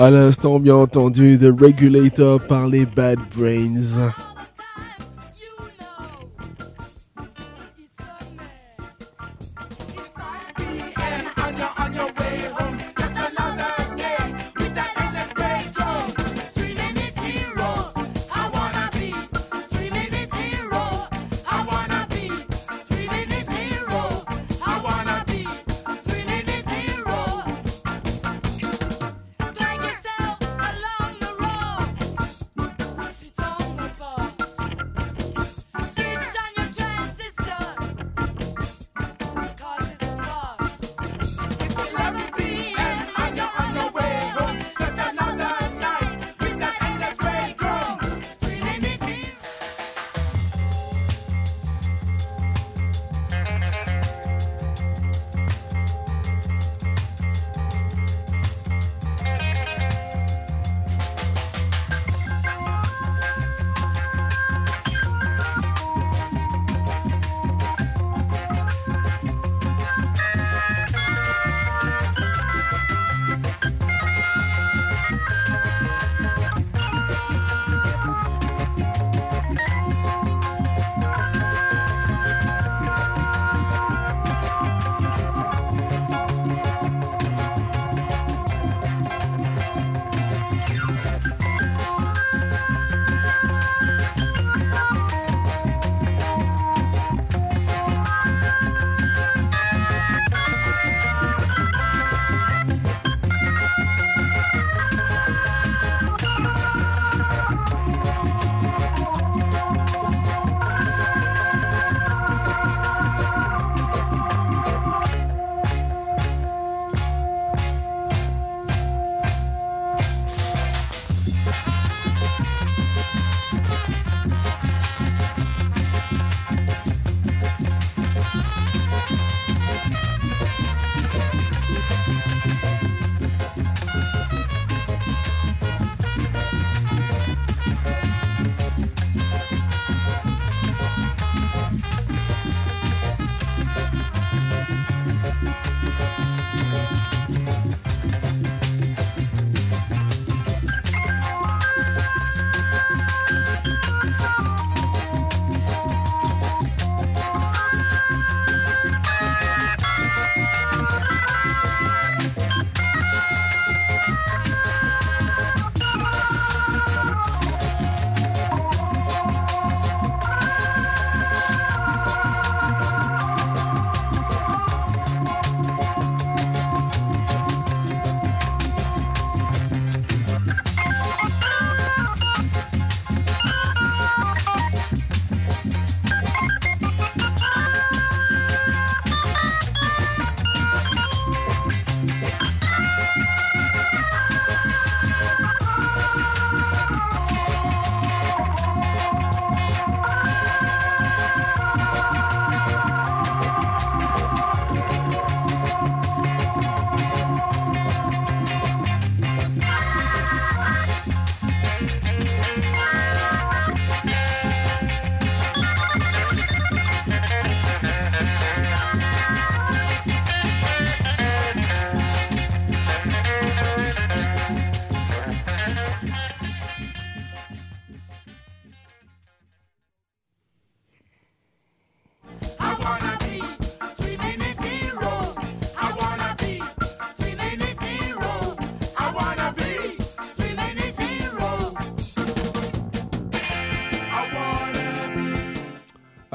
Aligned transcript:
À 0.00 0.10
l'instant, 0.10 0.60
bien 0.60 0.76
entendu, 0.76 1.36
The 1.40 1.60
Regulator 1.60 2.38
par 2.40 2.68
les 2.68 2.86
Bad 2.86 3.18
Brains. 3.36 4.12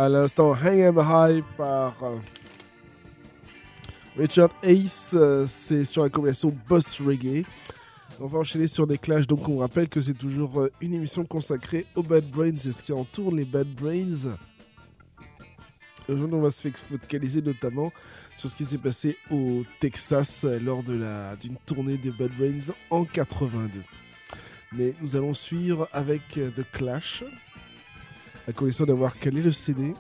À 0.04 0.10
l'instant 0.10 0.52
Hang 0.52 0.80
Em 0.80 0.98
High 0.98 1.44
par 1.56 1.96
euh, 2.04 2.18
Richard 4.18 4.50
Ace, 4.62 5.14
euh, 5.14 5.46
c'est 5.48 5.86
sur 5.86 6.04
la 6.04 6.10
combinaison 6.10 6.54
Boss 6.68 7.00
Reggae. 7.00 7.46
On 8.20 8.28
va 8.28 8.40
enchaîner 8.40 8.68
sur 8.68 8.86
des 8.86 8.98
clashs, 8.98 9.26
donc 9.28 9.48
on 9.48 9.60
rappelle 9.60 9.88
que 9.88 10.02
c'est 10.02 10.14
toujours 10.14 10.60
euh, 10.60 10.72
une 10.82 10.94
émission 10.94 11.24
consacrée 11.24 11.86
aux 11.96 12.04
Bad 12.04 12.26
Brains 12.30 12.50
et 12.50 12.72
ce 12.74 12.84
qui 12.84 12.92
entoure 12.92 13.34
les 13.34 13.46
Bad 13.46 13.68
Brains. 13.68 14.36
Aujourd'hui, 16.10 16.36
on 16.36 16.42
va 16.42 16.52
se 16.52 16.68
focaliser 16.68 17.42
notamment 17.42 17.94
sur 18.36 18.50
ce 18.50 18.56
qui 18.58 18.66
s'est 18.66 18.78
passé 18.78 19.16
au 19.32 19.64
Texas 19.80 20.46
lors 20.62 20.84
d'une 20.84 21.56
tournée 21.66 21.96
des 21.96 22.12
Bad 22.12 22.32
Brains 22.38 22.74
en 22.90 23.06
82. 23.06 23.82
Mais 24.74 24.94
nous 25.02 25.16
allons 25.16 25.34
suivre 25.34 25.88
avec 25.94 26.22
The 26.34 26.70
Clash, 26.74 27.24
la 28.48 28.54
condition 28.54 28.86
d'avoir 28.86 29.18
calé 29.18 29.42
le 29.42 29.52
CD. 29.52 29.94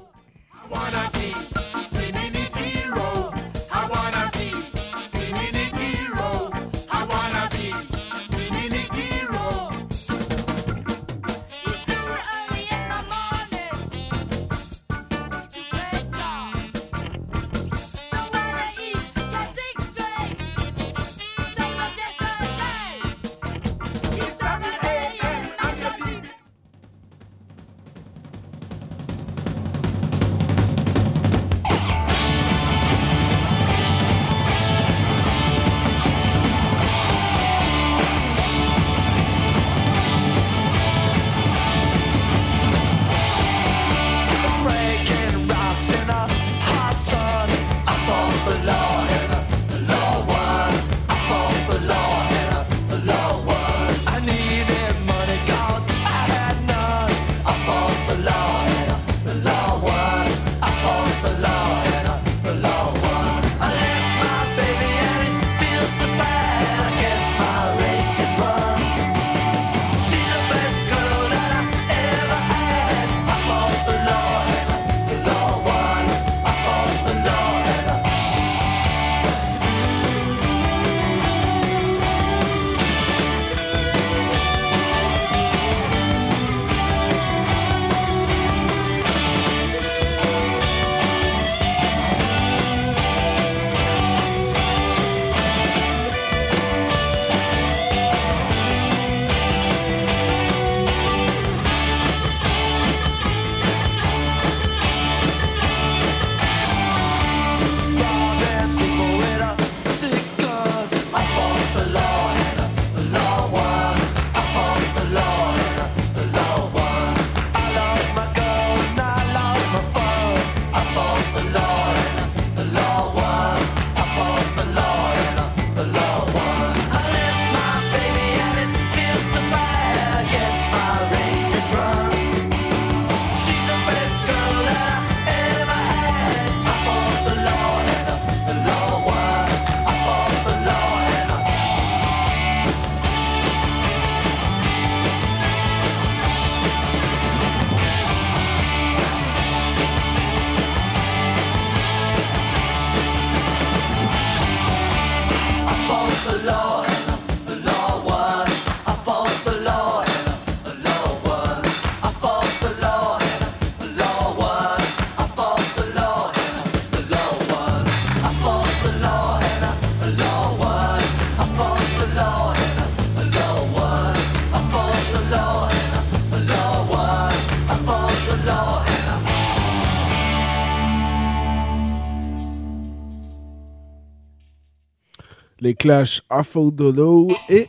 Clash 185.73 186.21
Affordolo 186.30 187.30
et 187.49 187.68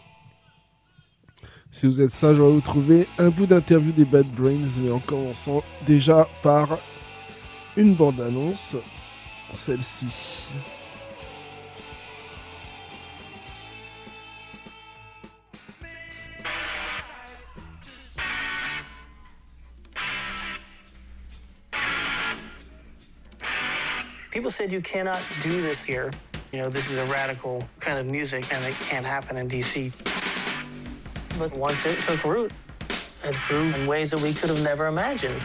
si 1.74 1.86
vous 1.86 2.00
êtes 2.00 2.12
sage, 2.12 2.38
on 2.38 2.46
va 2.46 2.50
vous 2.50 2.60
trouver 2.60 3.08
un 3.18 3.30
bout 3.30 3.46
d'interview 3.46 3.90
des 3.90 4.04
Bad 4.04 4.30
Brains, 4.30 4.80
mais 4.80 4.92
en 4.92 5.00
commençant 5.00 5.64
déjà 5.84 6.28
par 6.40 6.78
une 7.76 7.96
bande-annonce, 7.96 8.76
celle-ci. 9.52 10.46
People 24.30 24.50
said 24.50 24.72
you 24.72 24.80
cannot 24.80 25.18
do 25.42 25.60
this 25.60 25.82
here. 25.82 26.12
You 26.54 26.62
know, 26.62 26.68
this 26.68 26.88
is 26.88 26.96
a 26.98 27.04
radical 27.06 27.68
kind 27.80 27.98
of 27.98 28.06
music 28.06 28.54
and 28.54 28.64
it 28.64 28.74
can't 28.74 29.04
happen 29.04 29.36
in 29.36 29.48
DC. 29.48 29.92
But 31.36 31.52
once 31.56 31.84
it 31.84 31.98
took 32.02 32.22
root, 32.22 32.52
it 33.24 33.36
grew 33.48 33.74
in 33.74 33.88
ways 33.88 34.12
that 34.12 34.20
we 34.20 34.32
could 34.32 34.50
have 34.50 34.62
never 34.62 34.86
imagined. 34.86 35.42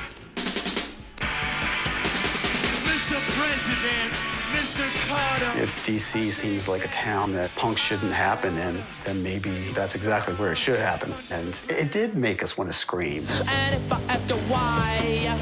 Mr. 2.86 3.20
President, 3.40 4.14
Mr. 4.54 4.86
Carter. 5.10 5.60
If 5.60 5.84
DC 5.88 6.32
seems 6.32 6.68
like 6.68 6.86
a 6.86 6.90
town 6.90 7.34
that 7.34 7.50
punk 7.56 7.80
shouldn't 7.80 8.14
happen 8.14 8.56
in, 8.60 8.80
then 9.04 9.24
maybe 9.24 9.50
that's 9.74 9.96
exactly 9.96 10.36
where 10.36 10.52
it 10.52 10.58
should 10.58 10.80
happen. 10.80 11.12
And 11.32 11.56
it 11.70 11.92
did 11.92 12.16
make 12.16 12.44
us 12.44 12.56
want 12.56 12.72
to 12.72 12.78
scream. 12.78 13.26
And 13.48 13.84
if 13.84 13.92
I 13.92 14.00
ask 14.10 14.30
her 14.30 14.36
why, 14.48 15.36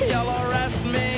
you'll 0.00 0.50
arrest 0.50 0.86
me. 0.86 1.17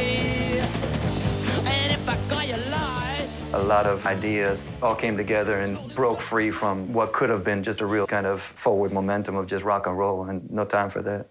A 3.53 3.63
lot 3.63 3.87
of 3.87 4.07
ideas 4.07 4.65
all 4.83 4.95
came 4.95 5.17
together 5.17 5.61
and 5.61 5.77
broke 5.95 6.21
free 6.21 6.51
from 6.51 6.93
what 6.93 7.13
could 7.13 7.31
have 7.31 7.43
been 7.43 7.63
just 7.63 7.81
a 7.81 7.87
real 7.87 8.07
kind 8.07 8.27
of 8.27 8.41
forward 8.41 8.93
momentum 8.93 9.37
of 9.37 9.47
just 9.47 9.65
rock 9.65 9.87
and 9.87 9.99
roll, 9.99 10.25
and 10.25 10.49
no 10.51 10.65
time 10.65 10.89
for 10.89 11.03
that. 11.03 11.27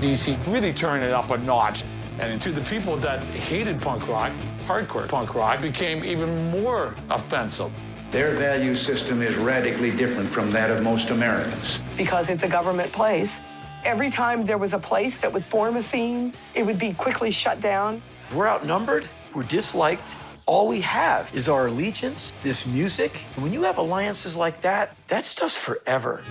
DC 0.00 0.36
really 0.52 0.72
turned 0.72 1.02
it 1.02 1.12
up 1.12 1.30
a 1.30 1.38
notch. 1.38 1.82
And 2.20 2.40
to 2.42 2.52
the 2.52 2.60
people 2.62 2.96
that 2.98 3.20
hated 3.22 3.80
punk 3.80 4.06
rock, 4.06 4.30
hardcore 4.64 5.06
punk 5.08 5.34
rock 5.34 5.60
became 5.60 6.04
even 6.04 6.50
more 6.50 6.94
offensive. 7.10 7.70
Their 8.10 8.32
value 8.34 8.74
system 8.74 9.22
is 9.22 9.36
radically 9.36 9.90
different 9.90 10.30
from 10.30 10.50
that 10.52 10.70
of 10.70 10.82
most 10.82 11.10
Americans. 11.10 11.78
Because 11.96 12.30
it's 12.30 12.44
a 12.44 12.48
government 12.48 12.92
place. 12.92 13.40
Every 13.84 14.08
time 14.08 14.46
there 14.46 14.56
was 14.56 14.72
a 14.72 14.78
place 14.78 15.18
that 15.18 15.32
would 15.32 15.44
form 15.44 15.76
a 15.76 15.82
scene, 15.82 16.32
it 16.54 16.64
would 16.64 16.78
be 16.78 16.94
quickly 16.94 17.30
shut 17.30 17.60
down. 17.60 18.00
We're 18.34 18.48
outnumbered, 18.48 19.06
we're 19.34 19.42
disliked. 19.42 20.16
All 20.46 20.68
we 20.68 20.80
have 20.82 21.34
is 21.34 21.48
our 21.48 21.66
allegiance, 21.66 22.32
this 22.42 22.66
music. 22.66 23.16
When 23.36 23.52
you 23.52 23.62
have 23.62 23.78
alliances 23.78 24.36
like 24.36 24.60
that, 24.60 24.96
that 25.08 25.24
stuff's 25.24 25.62
forever. 25.62 26.22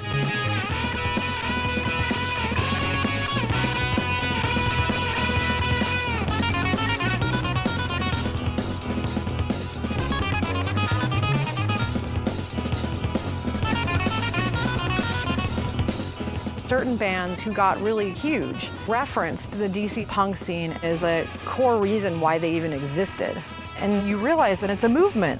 Certain 16.79 16.97
bands 16.97 17.39
who 17.39 17.53
got 17.53 17.79
really 17.83 18.11
huge 18.11 18.67
referenced 18.87 19.51
the 19.51 19.69
DC 19.69 20.07
punk 20.07 20.35
scene 20.35 20.71
as 20.81 21.03
a 21.03 21.29
core 21.45 21.79
reason 21.79 22.19
why 22.19 22.39
they 22.39 22.51
even 22.55 22.73
existed. 22.73 23.39
And 23.77 24.09
you 24.09 24.17
realize 24.17 24.59
that 24.61 24.71
it's 24.71 24.83
a 24.83 24.89
movement. 24.89 25.39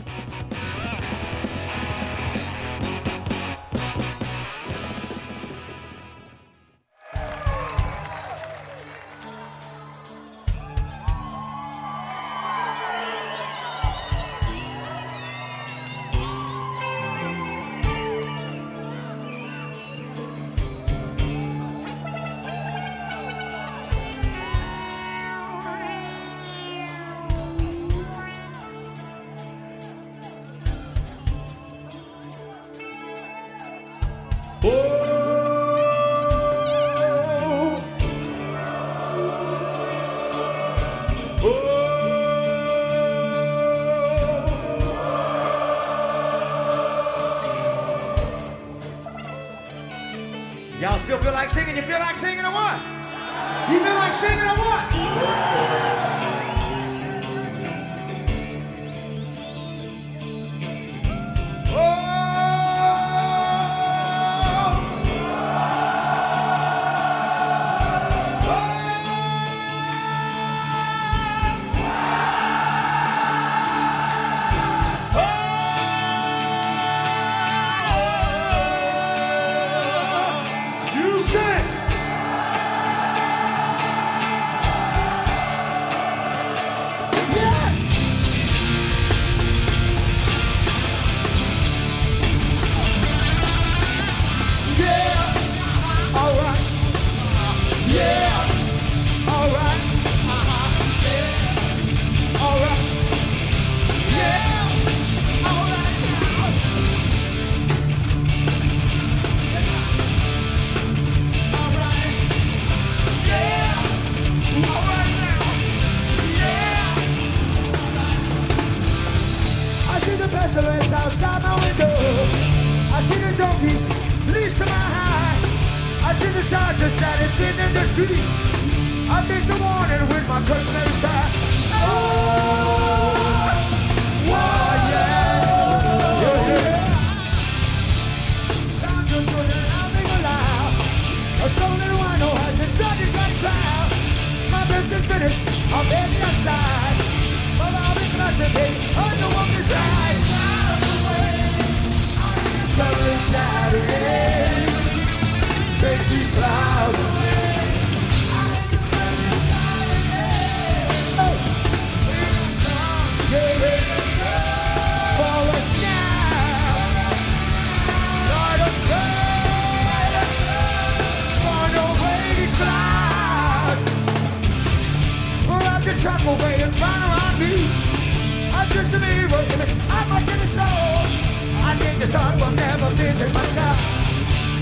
Just 178.74 178.92
to 178.92 178.98
be 178.98 179.06
were 179.06 179.44
in 179.54 179.62
I'm 179.88 180.12
a 180.12 180.18
in 180.20 180.48
soul. 180.48 180.66
I 180.66 181.76
think 181.80 182.00
the 182.00 182.08
sun 182.08 182.40
will 182.40 182.50
never 182.52 182.90
visit 182.96 183.32
my 183.32 183.44
sky 183.44 183.78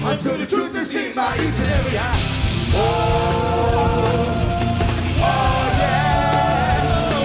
until 0.03 0.37
the 0.37 0.45
truth 0.45 0.75
is 0.75 0.89
seen 0.89 1.15
by 1.15 1.33
each 1.35 1.57
and 1.59 1.67
every 1.67 1.97
eye. 1.97 2.19
Oh, 2.75 2.81
oh 5.17 5.65
yeah. 5.79 7.21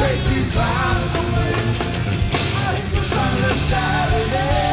Take 0.00 0.24
these 0.30 0.50
clouds 0.54 1.14
away. 1.20 1.54
I 2.32 2.72
hate 2.76 2.92
the 2.96 3.02
sunless 3.02 3.60
Saturday. 3.68 4.64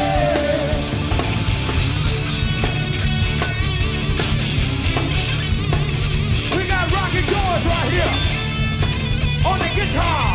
We 6.56 6.62
got 6.72 6.86
Rocky 6.96 7.22
George 7.32 7.66
right 7.74 7.92
here 7.92 8.16
on 9.46 9.60
the 9.60 9.70
guitar. 9.76 10.31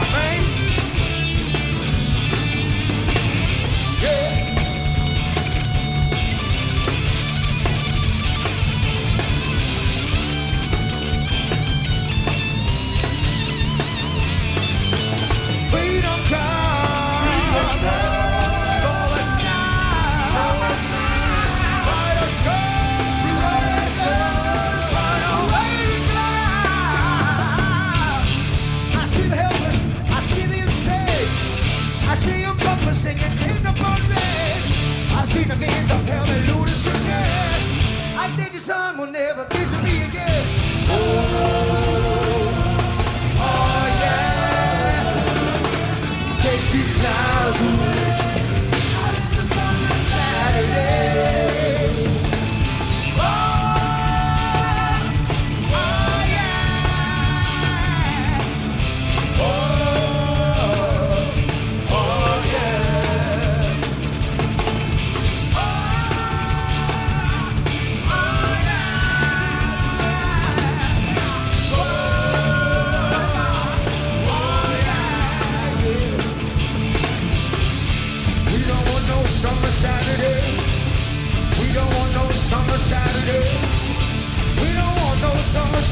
help 36.07 36.29
me 36.29 36.39
lose 36.53 36.87
again. 36.87 38.19
I 38.19 38.35
think 38.37 38.53
the 38.53 38.59
sun 38.59 38.99
will 38.99 39.07
never 39.07 39.45
visit 39.45 39.83
me 39.83 40.05
again. 40.05 40.45
Oh. 40.89 41.66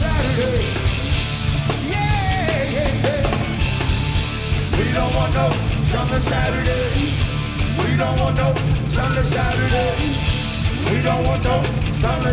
Saturday. 0.00 0.64
Yeah. 1.90 2.84
We 4.78 4.92
don't 4.92 5.14
want 5.14 5.34
no 5.34 5.50
Sunday, 5.92 6.20
Saturday. 6.20 7.12
We 7.78 7.96
don't 7.96 8.18
want 8.20 8.36
no 8.36 8.54
Sunday, 8.92 9.24
Saturday. 9.24 9.94
We 10.90 11.02
don't 11.02 11.24
want 11.26 11.42
no 11.44 11.62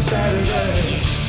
Saturday. 0.01 1.20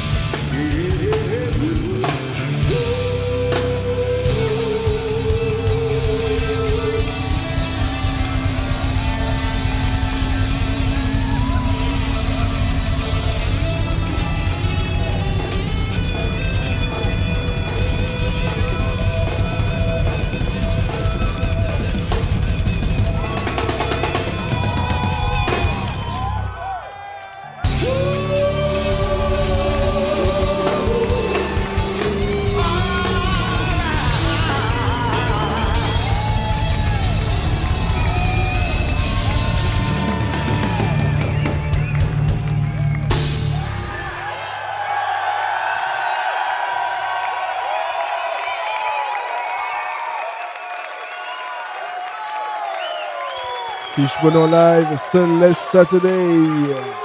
Fishbone 54.02 54.34
en 54.34 54.50
live, 54.50 54.98
Sunless 54.98 55.56
Saturday. 55.56 57.01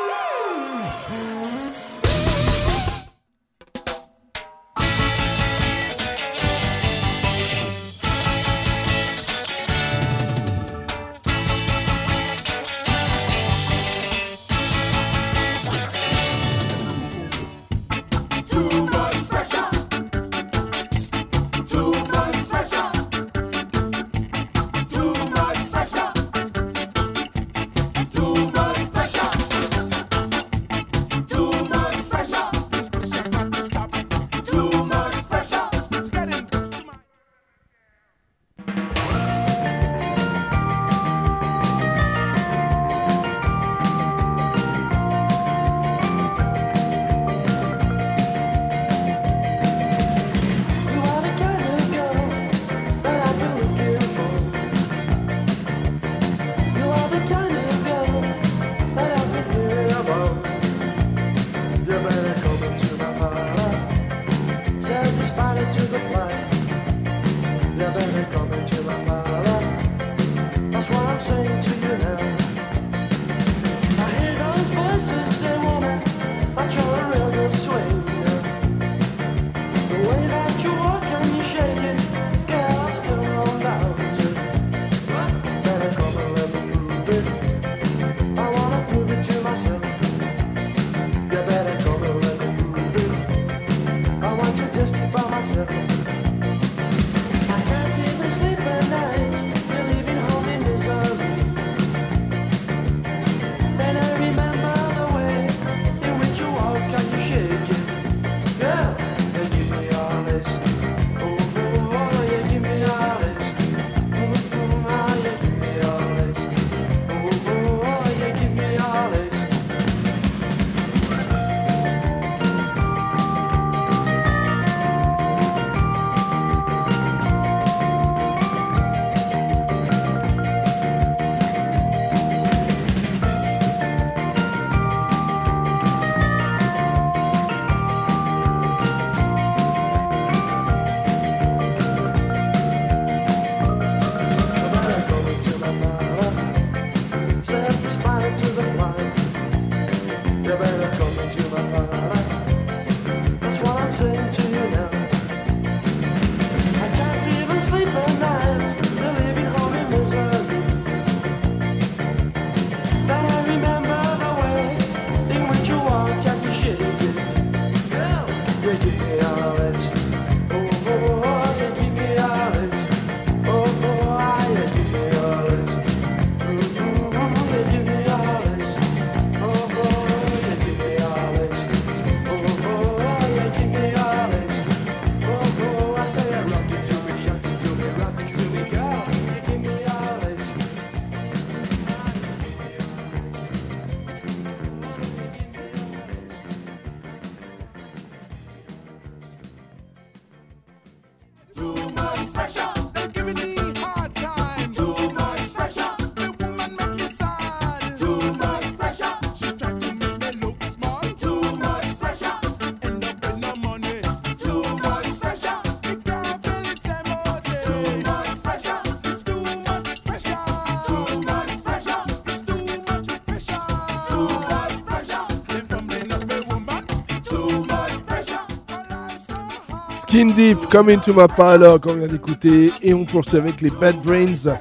Skin 230.17 230.33
Deep, 230.33 230.57
Come 230.71 230.89
Into 230.89 231.13
My 231.13 231.27
Parlor, 231.27 231.79
qu'on 231.79 231.93
vient 231.93 232.07
d'écouter. 232.07 232.71
Et 232.81 232.91
on 232.91 233.05
poursuit 233.05 233.37
avec 233.37 233.61
les 233.61 233.69
Bad 233.69 233.97
Brains, 234.01 234.57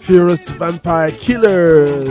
Furious 0.00 0.50
Vampire 0.58 1.16
Killers. 1.16 2.08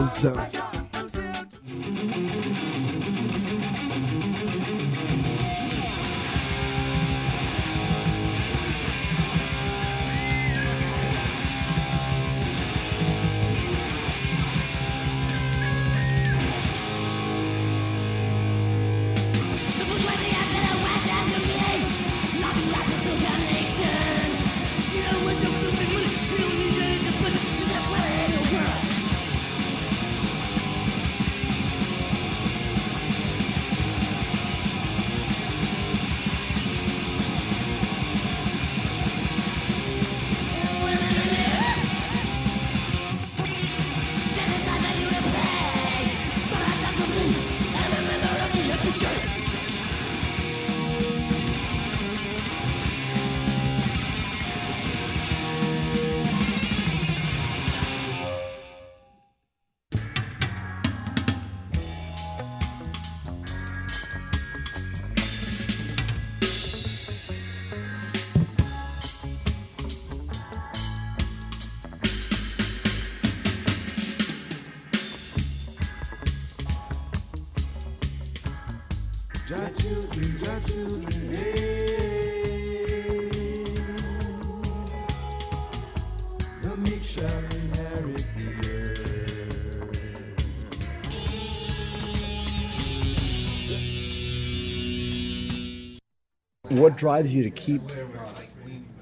What 96.70 96.98
drives 96.98 97.34
you 97.34 97.44
to 97.44 97.50
keep 97.50 97.82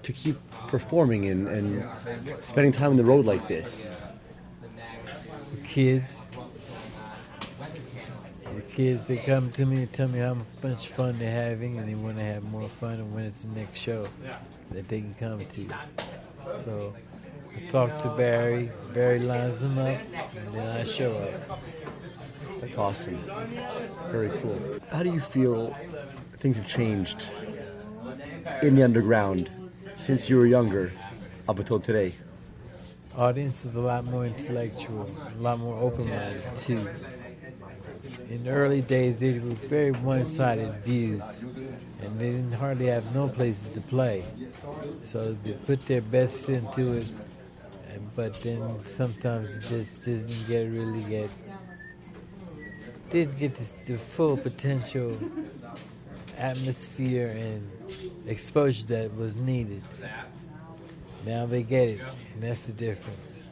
to 0.03 0.13
keep 0.13 0.37
performing 0.67 1.25
and, 1.25 1.47
and 1.47 2.43
spending 2.43 2.71
time 2.71 2.91
on 2.91 2.95
the 2.95 3.03
road 3.03 3.25
like 3.25 3.47
this? 3.47 3.87
kids. 5.75 6.21
Kids, 8.75 9.07
they 9.07 9.15
come 9.15 9.49
to 9.51 9.65
me 9.65 9.83
and 9.83 9.93
tell 9.93 10.09
me 10.09 10.19
how 10.19 10.35
much 10.61 10.89
fun 10.89 11.15
they're 11.15 11.31
having, 11.31 11.77
and 11.77 11.87
they 11.87 11.95
want 11.95 12.17
to 12.17 12.23
have 12.23 12.43
more 12.43 12.67
fun. 12.67 12.95
And 12.95 13.15
when 13.15 13.23
it's 13.23 13.43
the 13.43 13.57
next 13.57 13.79
show, 13.79 14.05
that 14.71 14.89
they 14.89 14.99
can 14.99 15.13
come 15.13 15.45
to. 15.45 15.65
So 16.55 16.93
I 17.55 17.61
talk 17.69 17.97
to 17.99 18.09
Barry. 18.09 18.69
Barry 18.93 19.19
lines 19.19 19.59
them 19.59 19.77
up, 19.77 19.97
and 20.35 20.53
then 20.53 20.75
I 20.75 20.83
show 20.83 21.15
up. 21.15 21.61
That's 22.59 22.77
awesome. 22.77 23.17
Very 24.07 24.29
cool. 24.41 24.59
How 24.91 25.03
do 25.03 25.09
you 25.13 25.21
feel 25.21 25.73
things 26.35 26.57
have 26.57 26.67
changed 26.67 27.29
in 28.61 28.75
the 28.75 28.83
underground 28.83 29.49
since 29.95 30.29
you 30.29 30.35
were 30.35 30.47
younger 30.47 30.91
up 31.47 31.59
until 31.59 31.79
today? 31.79 32.11
Audience 33.17 33.63
is 33.63 33.77
a 33.77 33.81
lot 33.81 34.03
more 34.03 34.25
intellectual, 34.25 35.09
a 35.33 35.41
lot 35.41 35.59
more 35.59 35.79
open-minded 35.79 36.43
too. 36.57 36.85
In 38.29 38.43
the 38.43 38.49
early 38.49 38.81
days, 38.81 39.19
they 39.19 39.33
were 39.37 39.51
very 39.67 39.91
one-sided 39.91 40.83
views, 40.83 41.43
and 42.01 42.19
they 42.19 42.31
didn't 42.31 42.53
hardly 42.53 42.87
have 42.87 43.13
no 43.13 43.27
places 43.27 43.69
to 43.71 43.81
play. 43.81 44.23
So 45.03 45.33
they 45.43 45.53
put 45.53 45.85
their 45.85 46.01
best 46.01 46.49
into 46.49 46.93
it, 46.93 47.05
but 48.15 48.33
then 48.41 48.79
sometimes 48.85 49.57
it 49.57 49.63
just 49.69 50.05
didn't 50.05 50.47
get 50.47 50.63
really 50.71 51.03
get 51.03 51.29
didn't 53.09 53.37
get 53.37 53.55
the, 53.55 53.93
the 53.93 53.97
full 53.97 54.35
potential 54.35 55.17
atmosphere 56.37 57.29
and 57.29 57.69
exposure 58.27 58.85
that 58.87 59.15
was 59.15 59.35
needed. 59.35 59.83
Now 61.25 61.45
they 61.45 61.63
get 61.63 61.87
it, 61.87 62.01
and 62.33 62.43
that's 62.43 62.65
the 62.65 62.73
difference. 62.73 63.45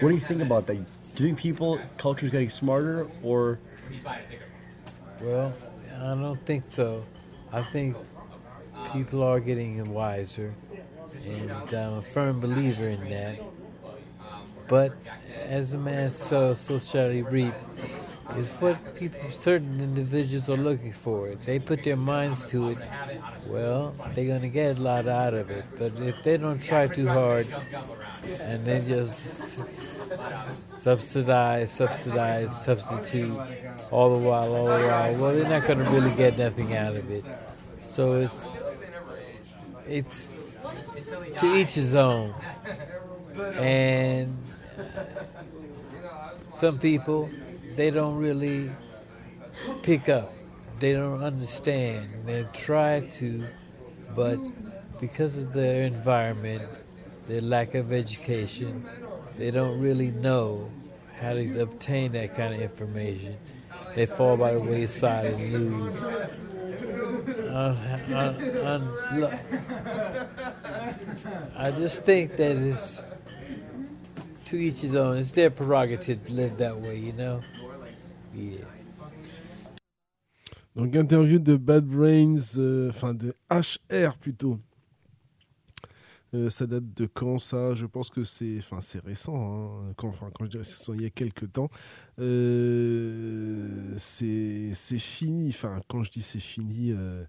What 0.00 0.10
do 0.10 0.14
you 0.14 0.20
think 0.20 0.42
about 0.42 0.66
that? 0.66 0.76
Do 1.14 1.22
you 1.22 1.30
think 1.30 1.38
people 1.38 1.80
culture 1.96 2.26
is 2.26 2.32
getting 2.32 2.50
smarter 2.50 3.08
or 3.22 3.58
Well, 5.20 5.54
I 5.96 6.14
don't 6.14 6.44
think 6.44 6.64
so. 6.68 7.04
I 7.52 7.62
think 7.62 7.96
people 8.92 9.22
are 9.22 9.40
getting 9.40 9.82
wiser, 9.92 10.54
and 11.24 11.50
I'm 11.50 11.94
a 11.94 12.02
firm 12.02 12.40
believer 12.40 12.88
in 12.88 13.08
that. 13.10 13.38
But 14.68 14.94
as 15.44 15.72
a 15.72 15.78
man 15.78 16.10
sows, 16.10 16.60
so 16.60 16.78
shall 16.78 17.10
he 17.10 17.22
reap. 17.22 17.54
Is 18.36 18.50
what 18.58 18.96
people, 18.96 19.30
certain 19.30 19.80
individuals 19.80 20.50
are 20.50 20.56
looking 20.56 20.92
for. 20.92 21.28
If 21.28 21.44
they 21.44 21.60
put 21.60 21.84
their 21.84 21.96
minds 21.96 22.44
to 22.46 22.70
it, 22.70 22.78
well, 23.46 23.94
they're 24.14 24.26
gonna 24.26 24.48
get 24.48 24.78
a 24.78 24.82
lot 24.82 25.06
out 25.06 25.34
of 25.34 25.50
it. 25.50 25.64
But 25.78 25.92
if 26.00 26.22
they 26.24 26.36
don't 26.36 26.60
try 26.60 26.88
too 26.88 27.06
hard, 27.06 27.46
and 28.40 28.64
they 28.64 28.80
just 28.80 29.14
subsidize, 30.64 31.70
subsidize, 31.70 32.64
substitute, 32.64 33.38
all 33.92 34.18
the 34.18 34.26
while, 34.26 34.52
all 34.54 34.66
the 34.66 34.86
while, 34.86 35.16
well, 35.16 35.34
they're 35.34 35.48
not 35.48 35.66
gonna 35.66 35.88
really 35.90 36.14
get 36.14 36.36
nothing 36.36 36.76
out 36.76 36.96
of 36.96 37.08
it. 37.10 37.24
So 37.82 38.16
it's 38.16 38.56
it's 39.86 40.32
to 41.38 41.54
each 41.54 41.74
his 41.74 41.94
own. 41.94 42.34
And 43.56 44.36
some 46.50 46.78
people, 46.78 47.28
they 47.76 47.90
don't 47.90 48.16
really 48.16 48.70
pick 49.82 50.08
up. 50.08 50.32
They 50.78 50.92
don't 50.92 51.22
understand. 51.22 52.08
They 52.26 52.46
try 52.52 53.00
to, 53.00 53.44
but 54.14 54.38
because 55.00 55.36
of 55.36 55.52
their 55.52 55.84
environment, 55.84 56.62
their 57.28 57.40
lack 57.40 57.74
of 57.74 57.92
education, 57.92 58.86
they 59.38 59.50
don't 59.50 59.80
really 59.80 60.10
know 60.10 60.70
how 61.18 61.32
to 61.34 61.60
obtain 61.60 62.12
that 62.12 62.34
kind 62.36 62.54
of 62.54 62.60
information. 62.60 63.36
They 63.94 64.06
fall 64.06 64.36
by 64.36 64.52
the 64.52 64.60
wayside 64.60 65.26
and 65.26 65.52
lose. 65.52 66.04
On, 67.50 67.78
I 71.56 71.70
just 71.70 72.04
think 72.04 72.32
that 72.32 72.56
it's 72.56 73.04
to 74.46 74.56
each 74.56 74.80
his 74.80 74.94
own. 74.94 75.18
It's 75.18 75.30
their 75.30 75.50
prerogative 75.50 76.24
to 76.24 76.32
live 76.32 76.58
that 76.58 76.76
way, 76.80 76.96
you 76.98 77.12
know. 77.12 77.40
Donc 80.76 80.96
interview 80.96 81.38
de 81.38 81.56
Bad 81.56 81.86
Brains, 81.86 82.58
euh, 82.58 82.90
enfin 82.90 83.14
de 83.14 83.34
HR 83.50 84.16
plutôt. 84.18 84.58
Euh, 86.34 86.50
ça 86.50 86.66
date 86.66 86.92
de 86.94 87.06
quand 87.06 87.38
ça? 87.38 87.74
Je 87.74 87.86
pense 87.86 88.10
que 88.10 88.24
c'est, 88.24 88.56
enfin 88.58 88.80
c'est 88.80 89.02
récent. 89.04 89.36
hein. 89.36 89.92
Quand, 89.96 90.12
je 90.40 90.46
dirais 90.46 90.64
c'est 90.64 90.92
il 90.92 91.02
y 91.02 91.06
a 91.06 91.10
quelques 91.10 91.52
temps. 91.52 91.68
Euh, 92.18 93.94
c'est 93.98 94.72
fini. 94.98 95.50
Enfin 95.50 95.80
quand 95.88 96.02
je 96.02 96.10
dis 96.10 96.22
c'est 96.22 96.40
fini, 96.40 96.90
euh, 96.90 97.24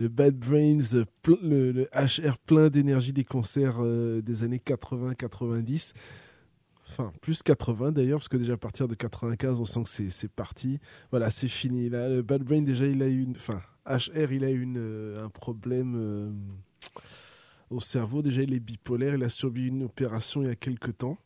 le 0.00 0.08
Bad 0.08 0.36
Brains, 0.36 1.04
le, 1.42 1.88
HR 1.92 2.38
plein 2.38 2.68
d'énergie 2.68 3.12
des 3.12 3.24
concerts 3.24 3.80
des 4.22 4.44
années 4.44 4.60
80-90. 4.64 5.94
Enfin, 6.88 7.12
plus 7.20 7.42
80 7.42 7.92
d'ailleurs, 7.92 8.18
parce 8.18 8.28
que 8.28 8.36
déjà 8.38 8.54
à 8.54 8.56
partir 8.56 8.88
de 8.88 8.94
95, 8.94 9.60
on 9.60 9.64
sent 9.66 9.82
que 9.82 10.10
c'est- 10.10 10.28
parti. 10.28 10.78
Voilà, 11.10 11.30
c'est 11.30 11.48
fini. 11.48 11.88
Là, 11.88 12.08
le 12.08 12.22
Bad 12.22 12.42
Brain, 12.42 12.62
déjà, 12.62 12.86
il 12.86 13.02
a 13.02 13.08
eu 13.08 13.22
une. 13.22 13.36
Enfin, 13.36 13.60
HR, 13.86 14.32
il 14.32 14.44
a 14.44 14.50
eu 14.50 14.66
euh, 14.76 15.24
un 15.24 15.28
problème 15.28 15.94
euh, 15.96 16.30
au 17.70 17.80
cerveau. 17.80 18.22
Déjà, 18.22 18.42
il 18.42 18.54
est 18.54 18.60
bipolaire. 18.60 19.14
Il 19.14 19.22
a 19.22 19.28
subi 19.28 19.68
une 19.68 19.82
opération 19.84 20.42
il 20.42 20.48
y 20.48 20.50
a 20.50 20.56
quelques 20.56 20.96
temps. 20.96 21.18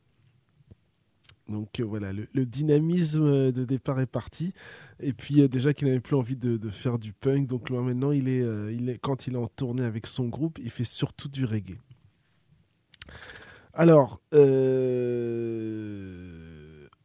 Donc 1.49 1.81
euh, 1.81 1.85
voilà, 1.85 2.13
le, 2.13 2.47
dynamisme 2.47 3.53
de 3.53 3.65
départ 3.65 4.01
est 4.01 4.07
parti. 4.07 4.55
Et 5.01 5.13
puis 5.13 5.49
déjà 5.49 5.75
qu'il 5.75 5.89
n'avait 5.89 6.01
plus 6.01 6.17
envie 6.17 6.37
de, 6.37 6.71
faire 6.71 6.99
du 6.99 7.13
punk. 7.13 7.47
Donc 7.47 7.71
là, 7.71 7.81
maintenant, 7.83 8.13
il 8.13 8.29
est, 8.29 8.99
quand 9.01 9.27
il 9.27 9.35
est 9.35 9.39
en 9.39 9.49
tournée 9.49 9.85
avec 9.85 10.07
son 10.07 10.29
groupe, 10.29 10.59
il 10.63 10.71
fait 10.71 10.85
surtout 10.85 11.29
du 11.29 11.45
reggae. 11.45 11.79
Alors, 13.75 14.21
euh, 14.35 15.63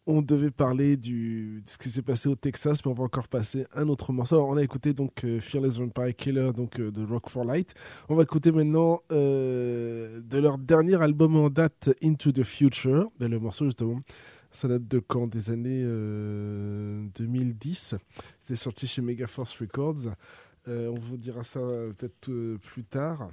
on 0.05 0.21
devait 0.21 0.51
parler 0.51 0.97
du, 0.97 1.61
de 1.61 1.69
ce 1.69 1.77
qui 1.77 1.89
s'est 1.89 2.01
passé 2.01 2.27
au 2.27 2.35
Texas, 2.35 2.83
mais 2.83 2.91
on 2.91 2.93
va 2.93 3.05
encore 3.05 3.29
passer 3.29 3.65
un 3.73 3.87
autre 3.87 4.11
morceau. 4.11 4.41
On 4.41 4.57
a 4.57 4.63
écouté 4.63 4.91
donc 4.91 5.23
euh, 5.23 5.39
Fearless 5.39 5.79
Vampire 5.79 6.13
Killer 6.13 6.51
donc, 6.53 6.77
euh, 6.81 6.91
de 6.91 7.05
Rock 7.05 7.29
for 7.29 7.45
Light. 7.45 7.73
On 8.09 8.15
va 8.15 8.23
écouter 8.23 8.51
maintenant 8.51 9.01
de 9.09 10.37
leur 10.37 10.57
dernier 10.57 11.01
album 11.01 11.37
en 11.37 11.49
date, 11.49 11.89
Into 12.03 12.33
the 12.33 12.43
Future. 12.43 13.09
Ben, 13.17 13.31
le 13.31 13.39
morceau, 13.39 13.63
justement, 13.63 14.01
ça 14.51 14.67
date 14.67 14.89
de 14.89 14.99
quand? 14.99 15.27
Des 15.27 15.51
années 15.51 15.83
euh, 15.85 17.07
2010. 17.15 17.95
C'était 18.41 18.55
sorti 18.55 18.87
chez 18.87 19.01
Megaforce 19.01 19.55
Records. 19.61 20.13
On 20.67 20.99
vous 20.99 21.15
dira 21.15 21.45
ça 21.45 21.61
peut-être 21.97 22.29
plus 22.57 22.83
tard. 22.83 23.29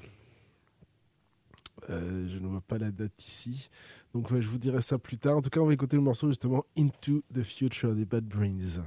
Euh, 1.90 2.28
je 2.28 2.38
ne 2.38 2.46
vois 2.46 2.60
pas 2.60 2.78
la 2.78 2.90
date 2.90 3.26
ici. 3.26 3.68
Donc 4.14 4.28
je 4.32 4.48
vous 4.48 4.58
dirai 4.58 4.80
ça 4.82 4.98
plus 4.98 5.18
tard. 5.18 5.36
En 5.36 5.42
tout 5.42 5.50
cas, 5.50 5.60
on 5.60 5.66
va 5.66 5.72
écouter 5.72 5.96
le 5.96 6.02
morceau 6.02 6.28
justement 6.28 6.64
Into 6.78 7.22
the 7.32 7.42
Future 7.42 7.94
des 7.94 8.04
Bad 8.04 8.24
Brains. 8.24 8.84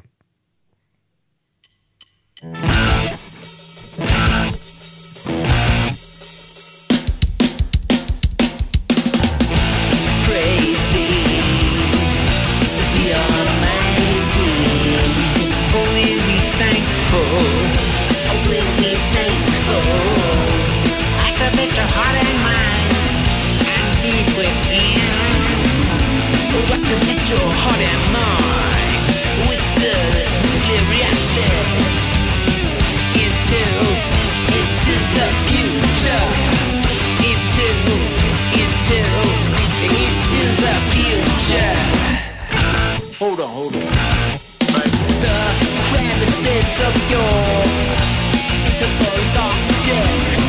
Your 27.30 27.50
heart 27.60 27.80
and 27.80 28.04
mind 28.14 29.04
with 29.48 29.64
the 29.84 29.96
nuclear 30.48 30.84
reactor 30.92 31.56
Into, 33.24 33.64
into 34.60 34.96
the 35.18 35.28
future 35.48 36.26
Into, 37.30 37.68
into, 38.62 39.00
into 40.04 40.42
the 40.64 40.76
future 40.94 41.76
Hold 43.20 43.40
on, 43.40 43.50
hold 43.50 43.76
on. 43.76 43.82
The 45.24 45.38
crevices 45.90 46.74
of 46.88 46.96
your, 47.10 47.36
into 48.68 48.88
the 49.04 49.14
dark 49.34 49.58
dead 49.86 50.48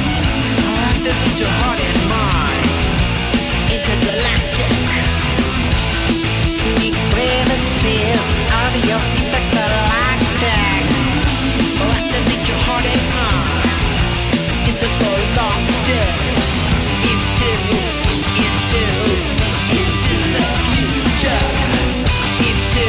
heart 1.47 1.98
Into, 8.87 9.01
the 14.79 14.89
Long 15.37 15.67
Day 15.87 16.13
Into, 17.11 17.51
into 19.75 20.17
the 20.35 20.47
future. 20.69 21.43
Into, 22.49 22.85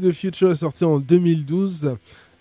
The 0.01 0.11
Future 0.11 0.51
est 0.51 0.55
sorti 0.55 0.83
en 0.83 0.99
2012, 0.99 1.95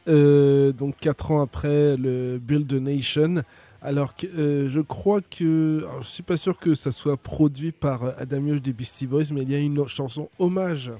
euh, 0.09 0.73
donc 0.73 0.96
4 1.01 1.31
ans 1.31 1.42
après 1.42 1.96
le 1.96 2.38
Build 2.38 2.73
a 2.73 2.81
Nation. 2.81 3.42
Alors, 3.83 4.14
que, 4.14 4.27
euh, 4.27 4.70
je 4.70 4.81
crois 4.81 5.20
que. 5.20 5.79
alors, 5.79 6.03
je 6.03 6.09
suis 6.09 6.23
pas 6.23 6.37
sûr 6.37 6.59
que 6.59 6.75
ça 6.75 6.92
soit 6.92 7.16
produit 7.16 7.73
par 7.73 8.05
euh, 8.05 8.12
Adam 8.18 8.44
Yosh 8.44 8.62
des 8.62 8.73
Beastie 8.73 9.07
Boys, 9.07 9.25
mais 9.33 9.42
il 9.42 9.51
y 9.51 9.55
a 9.55 9.59
une 9.59 9.87
chanson 9.88 10.29
hommage 10.38 10.92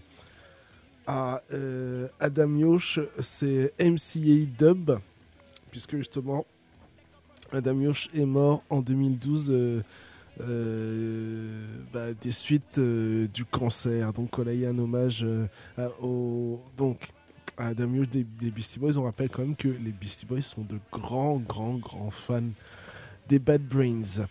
à 1.07 1.43
Adam 2.21 2.55
Yosh, 2.55 3.01
c'est 3.19 3.75
MCA 3.81 4.47
Dub, 4.57 4.93
puisque 5.73 5.97
justement 5.97 6.47
Adam 7.53 7.81
Yosh 7.81 8.09
est 8.15 8.25
mort 8.25 8.63
en 8.71 8.81
2012 8.81 9.51
euh, 9.51 9.55
euh, 9.55 9.83
bah, 11.93 12.15
des 12.21 12.33
suites 12.33 12.79
euh, 12.79 13.27
du 13.29 13.45
cancer. 13.45 14.13
Donc 14.13 14.39
on 14.39 14.47
a 14.47 14.53
eu 14.53 14.67
un 14.67 14.79
hommage 14.79 15.25
euh, 15.25 15.47
au, 16.01 16.61
donc, 16.77 17.09
à 17.57 17.69
Adam 17.69 17.89
des, 17.89 18.25
des 18.25 18.51
Beastie 18.51 18.79
Boys. 18.79 18.97
On 18.97 19.05
rappelle 19.05 19.29
quand 19.29 19.43
même 19.43 19.57
que 19.57 19.69
les 19.69 19.93
Beastie 19.93 20.27
Boys 20.27 20.43
sont 20.43 20.63
de 20.63 20.79
grands, 20.93 21.39
grands, 21.39 21.79
grands 21.79 22.11
fans 22.11 22.43
des 23.29 23.39
Bad 23.39 23.63
Brains. 23.63 24.27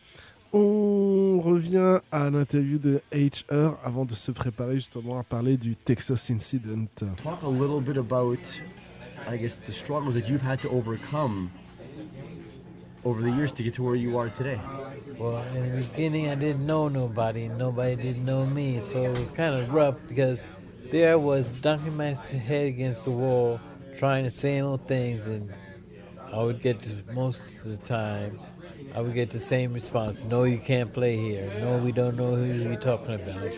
On 0.51 1.39
revient 1.39 1.99
à 2.11 2.29
l'interview 2.31 2.79
de 2.79 3.01
HR 3.13 3.77
avant 3.83 4.05
de 4.05 4.13
se 4.13 4.31
préparer 4.31 4.75
justement 4.75 5.19
à 5.19 5.23
parler 5.23 5.57
du 5.57 5.75
Texas 5.75 6.31
Incident. 6.31 6.85
Talk 6.95 7.43
a 7.43 7.49
little 7.49 7.81
bit 7.81 7.97
about, 7.97 8.39
I 9.27 9.37
guess, 9.37 9.59
the 9.59 9.71
struggles 9.71 10.15
that 10.15 10.27
you've 10.27 10.41
had 10.41 10.59
to 10.61 10.69
overcome 10.69 11.51
over 13.05 13.21
the 13.21 13.31
years 13.31 13.51
to 13.53 13.63
get 13.63 13.73
to 13.75 13.83
where 13.83 13.95
you 13.95 14.17
are 14.17 14.29
today. 14.29 14.59
Well, 15.17 15.41
in 15.53 15.75
the 15.75 15.87
beginning, 15.87 16.29
I 16.29 16.35
didn't 16.35 16.65
know 16.65 16.87
nobody, 16.87 17.45
and 17.45 17.57
nobody 17.57 17.95
didn't 17.95 18.25
know 18.25 18.45
me, 18.45 18.79
so 18.79 19.03
it 19.03 19.17
was 19.17 19.29
kind 19.29 19.55
of 19.55 19.73
rough 19.73 19.95
because 20.07 20.43
there 20.91 21.11
I 21.13 21.15
was 21.15 21.45
dunking 21.61 21.95
my 21.95 22.15
head 22.31 22.67
against 22.67 23.05
the 23.05 23.11
wall, 23.11 23.59
trying 23.97 24.23
to 24.23 24.31
say 24.31 24.61
little 24.61 24.77
things, 24.77 25.27
and 25.27 25.53
I 26.31 26.41
would 26.41 26.61
get 26.61 26.81
to 26.83 26.95
most 27.13 27.39
of 27.63 27.69
the 27.69 27.77
time, 27.77 28.39
I 28.95 29.01
would 29.01 29.13
get 29.13 29.29
the 29.29 29.39
same 29.39 29.73
response: 29.73 30.23
"No, 30.23 30.43
you 30.43 30.57
can't 30.57 30.91
play 30.91 31.17
here. 31.17 31.51
No, 31.59 31.77
we 31.77 31.91
don't 31.91 32.15
know 32.15 32.35
who 32.35 32.45
you're 32.45 32.75
talking 32.75 33.15
about. 33.15 33.53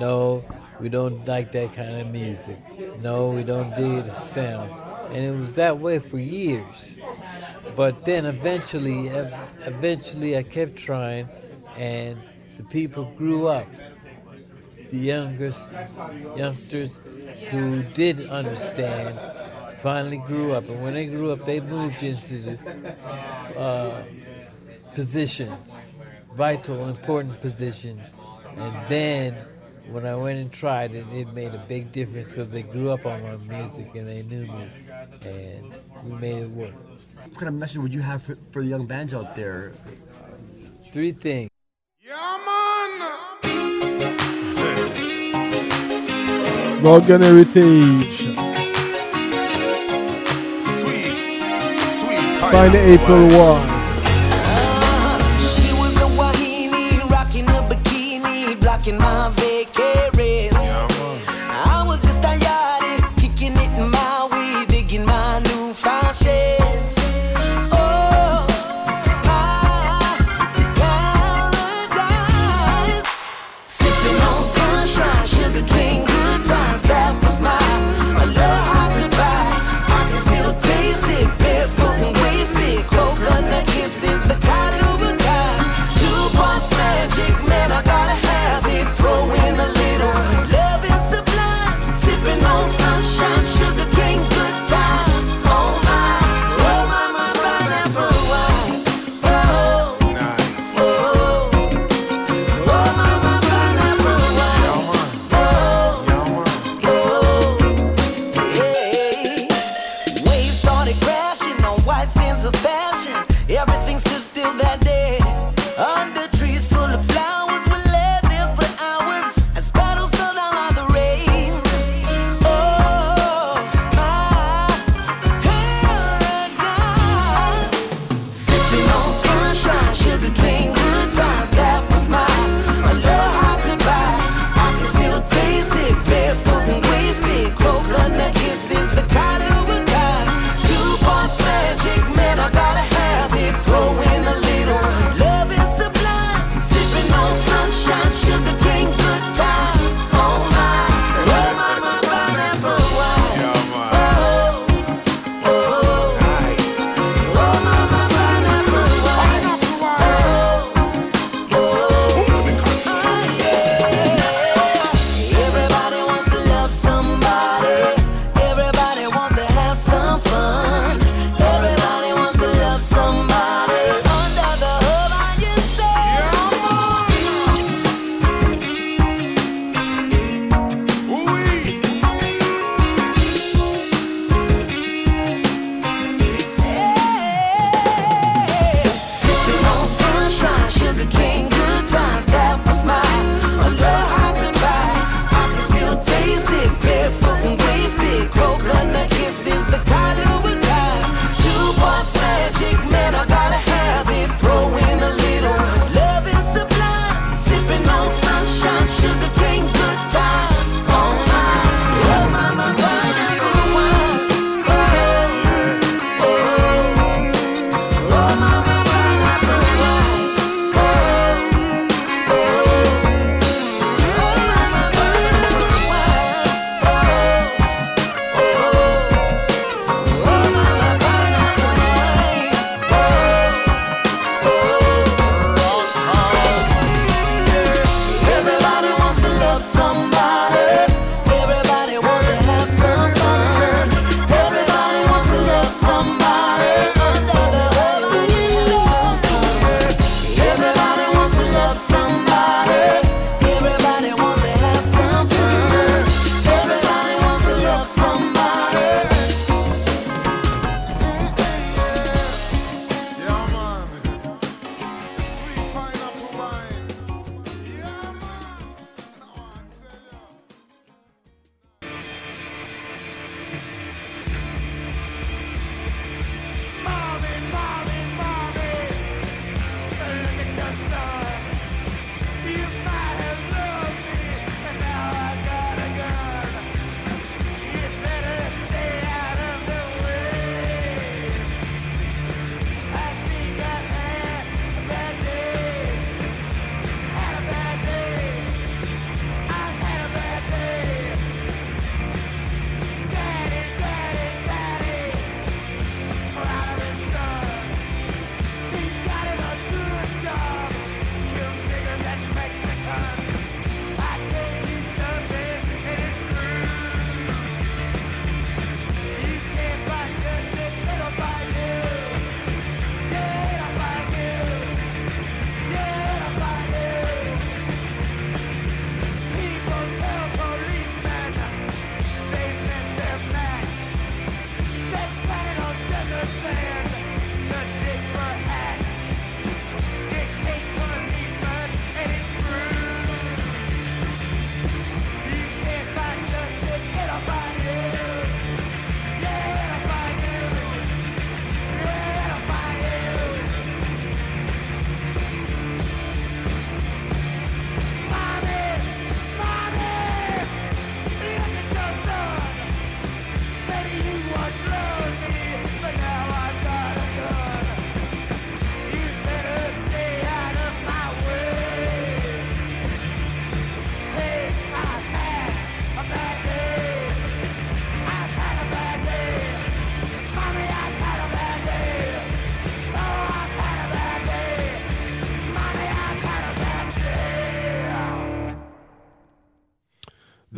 No, 0.00 0.44
we 0.80 0.88
don't 0.88 1.26
like 1.26 1.52
that 1.52 1.74
kind 1.74 2.00
of 2.00 2.08
music. 2.08 2.58
No, 3.00 3.30
we 3.30 3.42
don't 3.42 3.74
dig 3.74 4.04
the 4.04 4.10
sound." 4.10 4.70
And 5.12 5.24
it 5.24 5.38
was 5.38 5.54
that 5.54 5.78
way 5.78 5.98
for 5.98 6.18
years. 6.18 6.98
But 7.74 8.04
then 8.04 8.26
eventually, 8.26 9.08
eventually, 9.66 10.36
I 10.36 10.42
kept 10.42 10.76
trying, 10.76 11.28
and 11.76 12.18
the 12.56 12.64
people 12.64 13.04
grew 13.16 13.48
up. 13.48 13.66
The 14.90 14.98
youngest 14.98 15.72
youngsters 16.36 17.00
who 17.50 17.82
did 17.82 18.28
understand 18.28 19.18
finally 19.78 20.18
grew 20.18 20.52
up, 20.52 20.68
and 20.68 20.82
when 20.82 20.94
they 20.94 21.06
grew 21.06 21.32
up, 21.32 21.44
they 21.44 21.60
moved 21.60 22.02
into 22.02 22.58
uh, 23.58 24.02
positions, 24.94 25.76
vital, 26.34 26.88
important 26.88 27.40
positions. 27.40 28.08
And 28.56 28.88
then, 28.88 29.36
when 29.88 30.06
I 30.06 30.14
went 30.14 30.38
and 30.38 30.50
tried 30.50 30.94
it, 30.94 31.06
it 31.12 31.32
made 31.34 31.52
a 31.54 31.64
big 31.68 31.92
difference 31.92 32.30
because 32.30 32.48
they 32.48 32.62
grew 32.62 32.90
up 32.90 33.04
on 33.04 33.22
my 33.22 33.36
music 33.36 33.94
and 33.94 34.08
they 34.08 34.22
knew 34.22 34.46
me, 34.46 34.70
and 35.22 35.74
we 36.04 36.12
made 36.18 36.42
it 36.44 36.50
work. 36.50 36.74
What 37.26 37.34
kind 37.40 37.48
of 37.48 37.54
message 37.54 37.78
would 37.78 37.92
you 37.92 38.02
have 38.02 38.22
for, 38.22 38.36
for 38.52 38.62
the 38.62 38.68
young 38.68 38.86
bands 38.86 39.12
out 39.12 39.34
there? 39.34 39.72
Three 40.92 41.12
things. 41.12 41.50
Morgan 46.82 47.22
Heritage. 47.22 48.26
Find 52.52 52.74
April 52.76 53.28
1. 53.66 53.75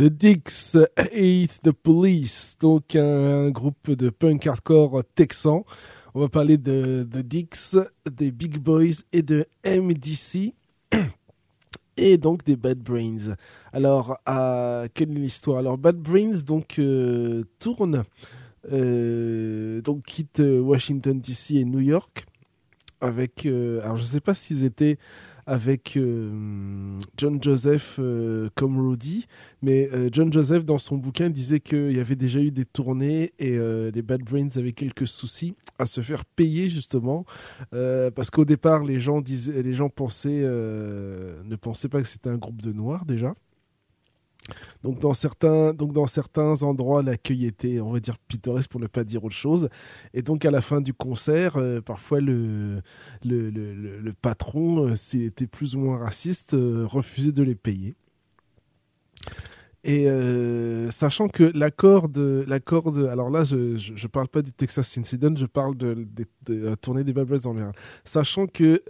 Dicks 0.08 0.76
Hate 0.96 1.60
the 1.62 1.72
Police, 1.72 2.56
donc 2.60 2.96
un, 2.96 3.50
groupe 3.50 3.90
de 3.90 4.10
punk 4.10 4.46
hardcore 4.46 5.02
texan. 5.14 5.64
On 6.14 6.20
va 6.20 6.28
parler 6.28 6.56
de 6.56 7.06
The 7.10 7.18
Dicks, 7.18 7.76
des 8.10 8.30
Big 8.30 8.58
Boys 8.58 9.02
et 9.12 9.22
de 9.22 9.46
MDC. 9.64 10.54
Et 11.96 12.16
donc 12.16 12.44
des 12.44 12.56
Bad 12.56 12.78
Brains. 12.78 13.34
Alors, 13.72 14.16
à 14.24 14.84
quelle 14.94 15.10
est 15.10 15.20
l'histoire? 15.20 15.58
Alors, 15.58 15.78
Bad 15.78 15.96
Brains 15.96 16.42
donc 16.46 16.78
euh, 16.78 17.42
tourne, 17.58 18.04
euh, 18.72 19.80
donc 19.80 20.04
quitte 20.04 20.40
Washington 20.40 21.20
DC 21.20 21.56
et 21.56 21.64
New 21.64 21.80
York 21.80 22.24
avec. 23.00 23.46
euh, 23.46 23.80
alors, 23.82 23.96
je 23.96 24.04
sais 24.04 24.20
pas 24.20 24.34
s'ils 24.34 24.64
étaient 24.64 24.98
avec 25.48 25.96
euh, 25.96 26.98
John 27.16 27.42
Joseph 27.42 27.96
euh, 27.98 28.50
comme 28.54 28.78
Rudy, 28.78 29.24
mais 29.62 29.88
euh, 29.94 30.10
John 30.12 30.30
Joseph 30.30 30.66
dans 30.66 30.76
son 30.76 30.98
bouquin 30.98 31.30
disait 31.30 31.58
qu'il 31.58 31.92
y 31.92 32.00
avait 32.00 32.16
déjà 32.16 32.38
eu 32.38 32.50
des 32.50 32.66
tournées 32.66 33.32
et 33.38 33.56
euh, 33.56 33.90
les 33.94 34.02
Bad 34.02 34.22
Brains 34.22 34.48
avaient 34.56 34.74
quelques 34.74 35.08
soucis 35.08 35.54
à 35.78 35.86
se 35.86 36.02
faire 36.02 36.26
payer 36.26 36.68
justement 36.68 37.24
parce 37.70 38.30
qu'au 38.30 38.44
départ 38.44 38.84
les 38.84 39.00
gens 39.00 39.22
disaient, 39.22 39.62
les 39.62 39.72
gens 39.72 39.88
pensaient, 39.88 40.42
ne 40.42 41.56
pensaient 41.56 41.88
pas 41.88 42.02
que 42.02 42.08
c'était 42.08 42.30
un 42.30 42.36
groupe 42.36 42.60
de 42.60 42.72
noirs 42.72 43.06
déjà. 43.06 43.32
Donc 44.82 44.98
dans 44.98 45.14
certains, 45.14 45.74
donc 45.74 45.92
dans 45.92 46.06
certains 46.06 46.62
endroits, 46.62 47.02
l'accueil 47.02 47.46
était, 47.46 47.80
on 47.80 47.92
va 47.92 48.00
dire, 48.00 48.18
pittoresque 48.18 48.70
pour 48.70 48.80
ne 48.80 48.86
pas 48.86 49.04
dire 49.04 49.24
autre 49.24 49.34
chose. 49.34 49.68
Et 50.14 50.22
donc 50.22 50.44
à 50.44 50.50
la 50.50 50.60
fin 50.60 50.80
du 50.80 50.94
concert, 50.94 51.56
euh, 51.56 51.80
parfois 51.80 52.20
le, 52.20 52.80
le, 53.24 53.50
le, 53.50 54.12
patron, 54.12 54.88
euh, 54.88 54.96
s'il 54.96 55.24
était 55.24 55.46
plus 55.46 55.76
ou 55.76 55.80
moins 55.80 55.98
raciste, 55.98 56.54
euh, 56.54 56.86
refusait 56.86 57.32
de 57.32 57.42
les 57.42 57.54
payer. 57.54 57.94
Et 59.84 60.06
sachant 60.90 61.28
que 61.28 61.44
l'accord 61.54 62.08
de, 62.08 62.44
l'accord 62.46 62.92
de, 62.92 63.06
alors 63.06 63.30
là, 63.30 63.44
je, 63.44 63.76
je 63.76 64.06
parle 64.06 64.28
pas 64.28 64.42
du 64.42 64.52
Texas 64.52 64.98
Incident, 64.98 65.34
je 65.34 65.46
parle 65.46 65.76
de, 65.76 66.06
de- 66.46 66.54
la 66.64 66.76
tournée 66.76 67.04
des 67.04 67.12
Brains 67.12 67.46
en 67.46 67.54
général. 67.54 67.72
Sachant 68.04 68.46
que 68.46 68.82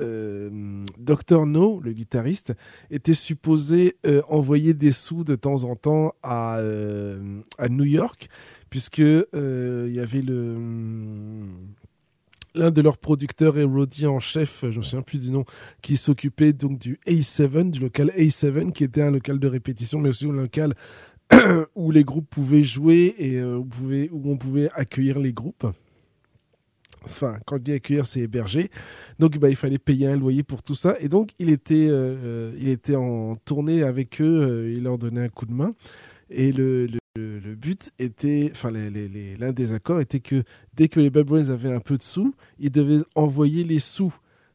euh, 0.00 0.84
Dr 0.98 1.46
No, 1.46 1.80
le 1.80 1.92
guitariste, 1.92 2.54
était 2.90 3.14
supposé 3.14 3.96
euh, 4.06 4.22
envoyer 4.28 4.74
des 4.74 4.92
sous 4.92 5.24
de 5.24 5.34
temps 5.34 5.64
en 5.64 5.76
temps 5.76 6.14
à, 6.22 6.58
euh, 6.58 7.42
New 7.68 7.84
York, 7.84 8.28
puisque 8.70 9.00
euh, 9.00 9.86
il 9.88 9.94
y 9.94 10.00
avait 10.00 10.22
le 10.22 10.56
l'un 12.56 12.72
de 12.72 12.80
leurs 12.80 12.98
producteurs 12.98 13.58
et 13.58 13.62
roadie 13.62 14.08
en 14.08 14.18
chef, 14.18 14.64
je 14.68 14.78
me 14.78 14.82
souviens 14.82 15.02
plus 15.02 15.20
du 15.20 15.30
nom, 15.30 15.44
qui 15.82 15.96
s'occupait 15.96 16.52
donc 16.52 16.80
du 16.80 16.98
A7, 17.06 17.70
du 17.70 17.78
local 17.78 18.10
A7, 18.18 18.72
qui 18.72 18.82
était 18.82 19.02
un 19.02 19.12
local 19.12 19.38
de 19.38 19.46
répétition, 19.46 20.00
mais 20.00 20.08
aussi 20.08 20.26
un 20.26 20.32
local 20.32 20.74
où 21.76 21.92
les 21.92 22.02
groupes 22.02 22.28
pouvaient 22.28 22.64
jouer 22.64 23.14
et 23.18 23.40
où 23.40 24.22
on 24.24 24.36
pouvait 24.36 24.68
accueillir 24.74 25.20
les 25.20 25.32
groupes. 25.32 25.64
Enfin, 27.04 27.38
quand 27.46 27.56
je 27.56 27.62
dis 27.62 27.72
accueillir, 27.72 28.06
c'est 28.06 28.20
héberger. 28.20 28.70
Donc, 29.18 29.38
bah, 29.38 29.48
il 29.48 29.56
fallait 29.56 29.78
payer 29.78 30.06
un 30.06 30.16
loyer 30.16 30.42
pour 30.42 30.62
tout 30.62 30.74
ça. 30.74 30.94
Et 31.00 31.08
donc, 31.08 31.30
il 31.38 31.50
était, 31.50 31.88
euh, 31.90 32.52
il 32.58 32.68
était 32.68 32.96
en 32.96 33.36
tournée 33.36 33.82
avec 33.82 34.20
eux. 34.20 34.40
euh, 34.42 34.72
il 34.72 34.82
leur 34.82 34.98
donnait 34.98 35.22
un 35.22 35.28
coup 35.28 35.46
de 35.46 35.52
main. 35.52 35.74
Et 36.30 36.52
le, 36.52 36.88
but 37.56 37.90
était, 37.98 38.50
enfin, 38.54 38.70
l'un 38.70 39.52
des 39.52 39.72
accords 39.72 40.00
était 40.00 40.20
que 40.20 40.44
dès 40.74 40.88
que 40.88 41.00
les 41.00 41.10
Bad 41.10 41.26
Brains 41.26 41.48
avaient 41.48 41.72
un 41.72 41.80
peu 41.80 41.96
de 41.96 42.02
sous, 42.02 42.34
ils 42.58 42.70
devaient 42.70 43.02
envoyer 43.14 43.64
les 43.64 43.80
sous 43.80 44.14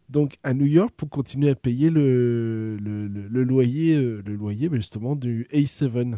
donc 0.09 0.35
à 0.43 0.53
New 0.53 0.65
York 0.65 0.93
pour 0.95 1.09
continuer 1.09 1.49
à 1.49 1.55
payer 1.55 1.89
le, 1.89 2.77
le, 2.77 3.43
loyer, 3.43 3.95
euh, 3.95 4.21
le 4.25 4.35
loyer, 4.35 4.69
mais 4.69 4.77
justement 4.77 5.15
du 5.15 5.47
A7. 5.51 6.15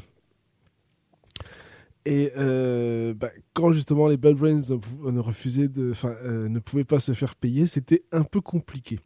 Et 2.08 2.32
euh, 2.38 3.14
bah, 3.14 3.32
quand 3.52 3.74
justement 3.74 4.08
les 4.08 4.16
Bad 4.16 4.36
Brains 4.36 4.62
ne, 5.12 5.20
refusaient 5.20 5.68
de, 5.68 5.92
euh, 6.06 6.48
ne 6.48 6.60
pouvaient 6.60 6.86
pas 6.86 7.00
se 7.00 7.12
faire 7.12 7.36
payer, 7.36 7.68
c'était 7.68 8.04
un 8.14 8.24
peu 8.24 8.40
compliqué. 8.40 9.02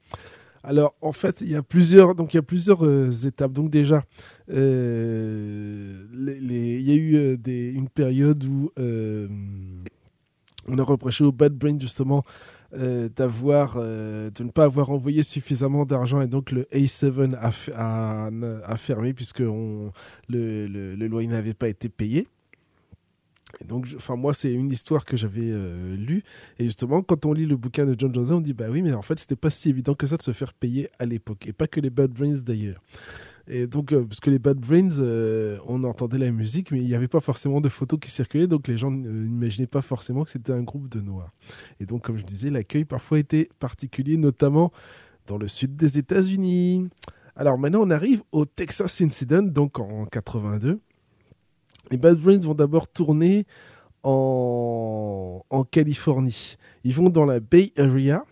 Alors 0.64 0.93
en 1.02 1.12
fait, 1.12 1.41
il 1.41 1.49
y 1.49 1.56
a 1.56 1.64
plusieurs, 1.64 2.14
donc 2.14 2.36
il 2.36 2.38
y 2.38 2.39
a 2.39 2.43
plusieurs 2.43 2.86
euh, 2.86 3.10
étapes. 3.26 3.54
Donc 3.54 3.72
déjà, 3.72 4.04
euh, 4.52 6.06
il 6.14 6.82
y 6.84 6.91
a 6.91 6.95
eu 6.95 7.74
une 7.74 7.89
période 7.89 8.43
où 8.43 8.70
on 10.68 10.78
a 10.78 10.84
reproché 10.84 11.24
aux 11.24 11.32
Bad 11.32 11.54
Brains 11.54 11.80
justement 11.80 12.24
d'avoir, 12.72 13.82
de 13.82 14.43
ne 14.43 14.52
pas 14.52 14.66
avoir 14.66 14.91
envoyé 14.91 15.24
suffisamment 15.24 15.88
d'argent 15.88 16.22
et 16.22 16.28
donc 16.28 16.52
le 16.52 16.66
A7 16.66 17.36
a, 17.74 18.78
fermé 18.78 19.16
puisque 19.16 19.39
le 19.39 19.91
loyer 21.08 21.28
n'avait 21.28 21.56
pas 21.56 21.68
été 21.68 21.89
payé. 21.89 22.28
Donc, 23.68 23.88
enfin, 23.95 24.16
moi, 24.16 24.34
c'est 24.34 24.54
une 24.54 24.72
histoire 24.72 25.06
que 25.06 25.18
j'avais 25.18 25.49
euh, 25.49 25.95
lue. 25.95 26.24
Et 26.60 26.66
justement, 26.66 27.02
quand 27.02 27.26
on 27.26 27.34
lit 27.34 27.45
le 27.45 27.58
bouquin 27.58 27.86
de 27.86 27.95
John 27.97 28.14
Joseph, 28.14 28.38
on 28.38 28.41
dit, 28.41 28.54
bah 28.54 28.68
oui, 28.70 28.82
mais 28.82 28.93
en 28.93 29.02
fait, 29.02 29.20
c'était 29.20 29.36
pas 29.36 29.49
si 29.49 29.70
évident 29.70 29.93
que 29.93 30.08
ça 30.08 30.18
de 30.18 30.22
se 30.22 30.32
faire 30.32 30.54
payer 30.54 30.89
à 30.99 31.06
l'époque. 31.06 31.47
Et 31.47 31.54
pas 31.54 31.68
que 31.68 31.80
les 31.80 31.89
Bad 31.89 32.12
Brains 32.12 32.41
d'ailleurs. 32.45 32.82
Et 33.47 33.68
donc, 33.68 33.91
euh, 33.91 34.06
parce 34.06 34.20
que 34.20 34.30
les 34.30 34.39
Bad 34.39 34.58
Brains, 34.58 34.99
euh, 34.99 35.58
on 35.68 35.84
entendait 35.84 36.18
la 36.18 36.32
musique, 36.32 36.72
mais 36.72 36.80
il 36.80 36.88
n'y 36.88 36.95
avait 36.95 37.08
pas 37.08 37.20
forcément 37.20 37.62
de 37.62 37.70
photos 37.70 37.99
qui 37.99 38.12
circulaient, 38.12 38.47
donc 38.47 38.68
les 38.68 38.78
gens 38.78 38.91
euh, 38.91 39.28
n'imaginaient 39.28 39.68
pas 39.68 39.82
forcément 39.82 40.24
que 40.24 40.32
c'était 40.32 40.54
un 40.54 40.62
groupe 40.62 40.89
de 40.89 41.02
noirs. 41.02 41.32
Et 41.80 41.86
donc, 41.86 42.04
comme 42.04 42.18
je 42.18 42.24
disais, 42.24 42.49
l'accueil 42.49 42.86
parfois 42.86 43.20
était 43.20 43.49
particulier, 43.60 44.18
notamment 44.18 44.72
dans 45.28 45.38
le 45.38 45.47
sud 45.47 45.76
des 45.76 45.97
États-Unis. 45.97 46.88
Alors 47.36 47.58
maintenant, 47.58 47.82
on 47.82 47.89
arrive 47.89 48.22
au 48.32 48.45
Texas 48.45 49.02
Incident, 49.02 49.43
donc 49.43 49.80
en 49.80 50.06
82. 50.06 50.80
Les 51.89 51.97
Bad 51.97 52.17
Brains 52.17 52.39
vont 52.39 52.53
d'abord 52.53 52.88
tourner 52.88 53.45
en, 54.03 55.43
en 55.49 55.63
Californie. 55.63 56.55
Ils 56.84 56.93
vont 56.93 57.09
dans 57.09 57.25
la 57.25 57.39
Bay 57.39 57.71
Area. 57.77 58.25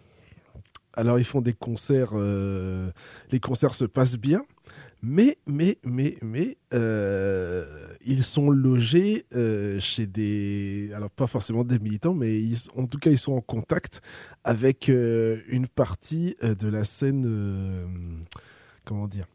Alors 0.94 1.18
ils 1.18 1.24
font 1.26 1.40
des 1.40 1.54
concerts, 1.54 2.12
euh, 2.14 2.92
les 3.32 3.40
concerts 3.40 3.74
se 3.74 3.86
passent 3.86 4.18
bien, 4.18 4.44
mais 5.02 5.38
mais 5.46 5.78
mais 5.86 6.18
mais 6.22 6.58
euh, 6.74 7.64
ils 8.06 8.24
sont 8.24 8.50
logés 8.50 9.24
euh, 9.34 9.80
chez 9.80 10.08
des, 10.08 10.92
alors 10.94 11.10
pas 11.10 11.28
forcément 11.28 11.64
des 11.64 11.80
militants, 11.80 12.14
mais 12.14 12.42
en 12.76 12.86
tout 12.86 12.98
cas 12.98 13.12
ils 13.12 13.18
sont 13.18 13.32
en 13.34 13.40
contact 13.40 14.02
avec 14.44 14.90
une 14.90 15.68
partie 15.74 16.36
de 16.42 16.68
la 16.68 16.84
scène, 16.84 17.24
comment 18.84 19.08
dire, 19.08 19.26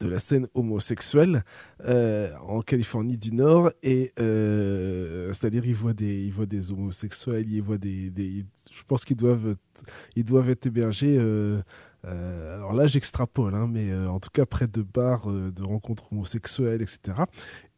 de 0.00 0.08
la 0.08 0.18
scène 0.18 0.46
homosexuelle 0.54 1.42
euh, 1.86 2.30
en 2.46 2.60
Californie 2.60 3.16
du 3.16 3.32
Nord 3.32 3.70
et 3.82 4.12
euh, 4.18 5.32
c'est-à-dire 5.32 5.64
ils 5.66 5.74
voient 5.74 5.94
des 5.94 6.22
ils 6.24 6.32
voient 6.32 6.46
des 6.46 6.70
homosexuels 6.70 7.46
ils 7.50 7.62
voient 7.62 7.78
des, 7.78 8.10
des- 8.10 8.44
je 8.70 8.82
pense 8.86 9.04
qu'ils 9.04 9.16
doivent 9.16 9.56
ils 10.16 10.24
doivent 10.24 10.50
être 10.50 10.66
hébergés 10.66 11.16
euh, 11.18 11.60
euh, 12.06 12.54
alors 12.56 12.72
là 12.72 12.86
j'extrapole 12.86 13.54
hein, 13.54 13.68
mais 13.70 13.90
euh, 13.90 14.08
en 14.08 14.20
tout 14.20 14.30
cas 14.32 14.46
près 14.46 14.66
de 14.66 14.82
bars 14.82 15.30
euh, 15.30 15.50
de 15.50 15.62
rencontres 15.62 16.12
homosexuelles 16.12 16.80
etc 16.82 17.18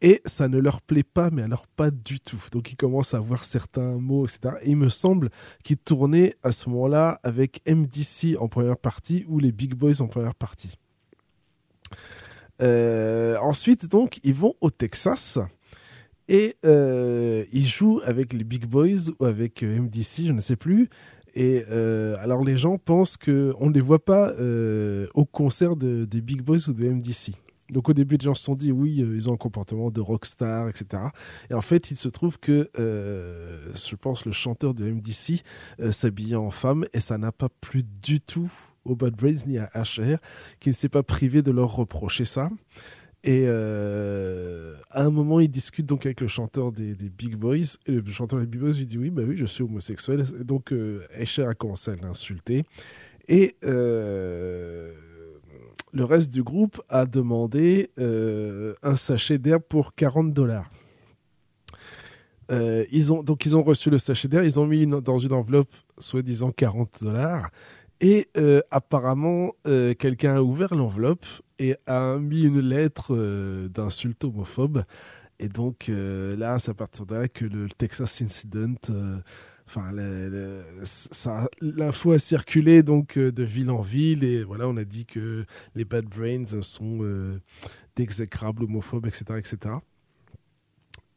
et 0.01 0.21
ça 0.25 0.47
ne 0.47 0.59
leur 0.59 0.81
plaît 0.81 1.03
pas 1.03 1.29
mais 1.29 1.41
alors 1.41 1.67
pas 1.67 1.91
du 1.91 2.19
tout. 2.19 2.41
Donc 2.51 2.71
ils 2.71 2.75
commencent 2.77 3.13
à 3.13 3.19
voir 3.19 3.43
certains 3.43 3.97
mots 3.97 4.25
etc 4.25 4.55
et 4.61 4.69
il 4.71 4.77
me 4.77 4.89
semble 4.89 5.29
qu'ils 5.63 5.77
tournaient 5.77 6.33
à 6.43 6.51
ce 6.51 6.69
moment-là 6.69 7.19
avec 7.23 7.61
MDC 7.67 8.37
en 8.39 8.47
première 8.47 8.77
partie 8.77 9.25
ou 9.27 9.39
les 9.39 9.51
Big 9.51 9.73
Boys 9.73 10.01
en 10.01 10.07
première 10.07 10.35
partie 10.35 10.75
euh, 12.61 13.37
ensuite, 13.39 13.87
donc, 13.89 14.19
ils 14.23 14.33
vont 14.33 14.53
au 14.61 14.69
Texas 14.69 15.39
et 16.27 16.55
euh, 16.65 17.43
ils 17.51 17.65
jouent 17.67 17.99
avec 18.05 18.31
les 18.31 18.43
Big 18.43 18.65
Boys 18.65 19.09
ou 19.19 19.25
avec 19.25 19.63
euh, 19.63 19.79
MDC, 19.81 20.25
je 20.27 20.31
ne 20.31 20.39
sais 20.39 20.55
plus. 20.55 20.89
Et 21.35 21.63
alors, 22.19 22.43
les 22.43 22.57
gens 22.57 22.77
pensent 22.77 23.17
qu'on 23.17 23.31
ne 23.67 23.73
les 23.73 23.81
voit 23.81 24.05
pas 24.05 24.31
au 25.15 25.25
concert 25.25 25.75
de- 25.75 26.05
des 26.05 26.21
Big 26.21 26.43
Boys 26.43 26.69
ou 26.69 26.73
de 26.73 26.85
MDC. 26.87 27.31
Donc 27.71 27.89
au 27.89 27.93
début, 27.93 28.17
les 28.17 28.25
gens 28.25 28.35
se 28.35 28.43
sont 28.43 28.53
dit 28.53 28.71
oui, 28.71 28.97
ils 28.97 29.27
ont 29.29 29.33
un 29.33 29.37
comportement 29.37 29.89
de 29.89 29.99
rockstar, 29.99 30.69
etc. 30.69 31.05
Et 31.49 31.55
en 31.55 31.61
fait, 31.61 31.89
il 31.89 31.97
se 31.97 32.07
trouve 32.07 32.37
que, 32.37 32.69
je 32.77 33.95
pense, 33.95 34.25
le 34.27 34.31
chanteur 34.31 34.75
de 34.75 34.87
MDC 34.87 35.41
s'habillait 35.89 36.35
en 36.35 36.51
femme 36.51 36.85
et 36.93 36.99
ça 36.99 37.17
n'a 37.17 37.31
pas 37.31 37.49
plu 37.61 37.81
du 37.83 38.21
tout 38.21 38.51
Bad 38.85 39.15
Brains 39.15 39.45
ni 39.47 39.57
à 39.57 39.69
HR, 39.75 40.17
qui 40.59 40.69
ne 40.69 40.73
s'est 40.73 40.89
pas 40.89 41.03
privé 41.03 41.41
de 41.41 41.51
leur 41.51 41.75
reprocher 41.75 42.25
ça. 42.25 42.49
Et 43.25 43.45
euh, 43.47 44.75
à 44.91 45.03
un 45.03 45.09
moment, 45.09 45.39
il 45.39 45.49
discute 45.49 45.85
donc 45.85 46.05
avec 46.05 46.19
le 46.19 46.27
chanteur 46.27 46.73
des, 46.73 46.93
Big 46.93 47.35
Boys. 47.35 47.77
Et 47.87 47.93
le 47.93 48.11
chanteur 48.11 48.39
des 48.39 48.45
Big 48.45 48.59
Boys 48.59 48.73
lui 48.73 48.85
dit 48.85 48.97
Oui, 48.97 49.09
bah 49.11 49.23
oui, 49.25 49.37
je 49.37 49.45
suis 49.45 49.63
homosexuel. 49.63 50.25
Et 50.39 50.43
donc, 50.43 50.73
euh, 50.73 51.01
Escher 51.17 51.45
a 51.45 51.53
commencé 51.53 51.91
à 51.91 51.95
l'insulter. 51.95 52.65
Et 53.29 53.55
euh, 53.63 54.91
le 55.93 56.03
reste 56.03 56.33
du 56.33 56.43
groupe 56.43 56.81
a 56.89 57.05
demandé 57.05 57.91
euh, 57.97 58.73
un 58.83 58.97
sachet 58.97 59.37
d'air 59.37 59.61
pour 59.61 59.95
40 59.95 60.33
dollars. 60.33 60.69
Ils 62.91 63.11
ont 63.11 63.23
donc 63.23 63.47
ils 63.47 63.55
ont 63.55 63.63
reçu 63.63 63.89
le 63.89 63.97
sachet 63.97 64.27
d'air, 64.27 64.43
ils 64.43 64.59
ont 64.59 64.67
mis 64.67 64.85
dans 64.85 65.17
une 65.17 65.33
enveloppe 65.33 65.73
soi-disant 65.97 66.51
40 66.51 67.01
dollars 67.01 67.49
Et 68.03 68.27
euh, 68.35 68.59
apparemment, 68.69 69.53
euh, 69.65 69.93
quelqu'un 69.93 70.35
a 70.35 70.41
ouvert 70.41 70.75
l'enveloppe 70.75 71.25
et 71.57 71.77
a 71.87 72.17
mis 72.17 72.43
une 72.43 72.59
lettre 72.59 73.15
euh, 73.15 73.69
d'insulte 73.69 74.25
homophobe. 74.25 74.83
Et 75.39 75.47
donc 75.47 75.89
là, 75.89 76.59
c'est 76.59 76.79
à 76.81 77.27
que 77.27 77.45
le 77.45 77.67
Texas 77.69 78.21
Incident, 78.21 78.75
enfin, 79.65 79.91
l'info 81.59 82.11
a 82.11 82.19
circulé 82.19 82.83
donc 82.83 83.17
de 83.17 83.43
ville 83.43 83.71
en 83.71 83.81
ville 83.81 84.23
et 84.23 84.43
voilà, 84.43 84.69
on 84.69 84.77
a 84.77 84.85
dit 84.85 85.05
que 85.05 85.45
les 85.75 85.83
Bad 85.83 86.05
Brains 86.05 86.61
sont 86.61 86.99
d'exécrables 87.97 88.63
homophobes, 88.63 89.07
etc., 89.07 89.25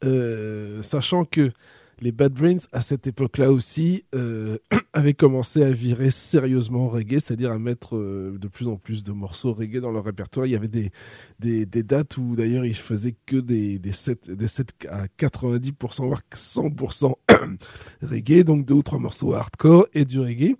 etc. 0.01 0.81
Sachant 0.81 1.23
que 1.23 1.51
les 1.99 2.11
Bad 2.11 2.33
Brains, 2.33 2.57
à 2.71 2.81
cette 2.81 3.07
époque-là 3.07 3.51
aussi, 3.51 4.05
euh, 4.13 4.57
avaient 4.93 5.13
commencé 5.13 5.63
à 5.63 5.71
virer 5.71 6.11
sérieusement 6.11 6.87
reggae, 6.87 7.19
c'est-à-dire 7.19 7.51
à 7.51 7.59
mettre 7.59 7.95
euh, 7.95 8.37
de 8.39 8.47
plus 8.47 8.67
en 8.67 8.77
plus 8.77 9.03
de 9.03 9.11
morceaux 9.11 9.53
reggae 9.53 9.79
dans 9.79 9.91
leur 9.91 10.05
répertoire. 10.05 10.45
Il 10.45 10.51
y 10.51 10.55
avait 10.55 10.67
des, 10.67 10.91
des, 11.39 11.65
dates 11.83 12.17
où 12.17 12.35
d'ailleurs 12.35 12.65
ils 12.65 12.75
faisaient 12.75 13.15
que 13.25 13.37
des, 13.37 13.79
des, 13.79 13.91
sets, 13.91 14.29
des 14.29 14.47
sets 14.47 14.65
à 14.89 15.05
90%, 15.19 16.05
voire 16.05 16.21
100% 16.33 17.13
reggae, 18.01 18.43
donc 18.43 18.65
deux 18.65 18.75
ou 18.75 18.83
trois 18.83 18.99
morceaux 18.99 19.33
hardcore 19.33 19.87
et 19.93 20.05
du 20.05 20.19
reggae. 20.19 20.55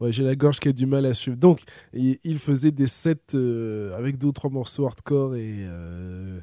Ouais, 0.00 0.12
j'ai 0.12 0.24
la 0.24 0.36
gorge 0.36 0.60
qui 0.60 0.68
a 0.68 0.72
du 0.72 0.86
mal 0.86 1.06
à 1.06 1.14
suivre. 1.14 1.36
Donc, 1.36 1.62
il, 1.92 2.38
faisait 2.38 2.70
des 2.70 2.86
sets 2.86 3.34
euh, 3.34 3.96
avec 3.96 4.18
deux 4.18 4.28
ou 4.28 4.32
trois 4.32 4.50
morceaux 4.50 4.86
hardcore 4.86 5.36
et 5.36 5.54
euh, 5.60 6.40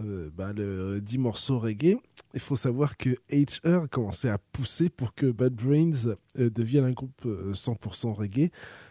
euh, 0.00 0.30
bah, 0.32 0.52
10 0.52 1.18
morceaux 1.18 1.58
reggae. 1.58 1.96
Il 2.32 2.40
faut 2.40 2.54
savoir 2.54 2.96
que 2.96 3.10
HR 3.32 3.88
commençait 3.90 4.28
à 4.28 4.38
pousser 4.38 4.90
pour 4.90 5.12
que 5.12 5.30
Bad 5.32 5.54
Brains 5.54 6.14
euh, 6.38 6.50
devienne 6.50 6.84
un 6.84 6.92
groupe 6.92 7.20
euh, 7.26 7.52
100% 7.52 8.12
reggae. 8.12 8.50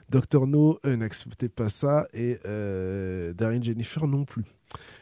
Dr. 0.09 0.47
No 0.47 0.79
n'acceptait 0.85 1.49
pas 1.49 1.69
ça 1.69 2.07
et 2.13 2.37
Darren 3.35 3.61
Jennifer 3.61 4.07
non 4.07 4.23
plus. 4.23 4.43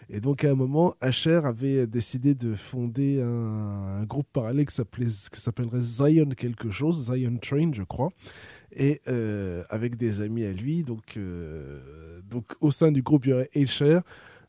Et 0.10 0.20
donc 0.20 0.44
à 0.44 0.52
un 0.52 0.56
moment, 0.56 0.96
HR 1.02 1.46
avait 1.46 1.86
décidé 1.86 2.34
de 2.34 2.56
fonder 2.56 3.22
un, 3.22 4.00
un 4.00 4.04
groupe 4.04 4.28
parallèle 4.34 4.66
qui 4.66 4.76
s'appellerait 4.76 5.82
Zion 5.82 6.30
quelque 6.30 6.72
chose, 6.72 7.12
Zion 7.12 7.38
Train 7.38 7.72
je 7.72 7.84
crois, 7.84 8.10
et 8.72 9.02
euh, 9.08 9.64
avec 9.70 9.98
des 9.98 10.22
amis 10.22 10.46
à 10.46 10.52
lui. 10.52 10.84
Donc, 10.84 11.18
euh, 11.18 12.22
donc 12.30 12.56
au 12.62 12.72
sein 12.72 12.92
du 12.92 13.02
groupe, 13.02 13.26
il 13.26 13.30
y 13.30 13.34
aurait 13.34 13.50
HR, 13.56 14.02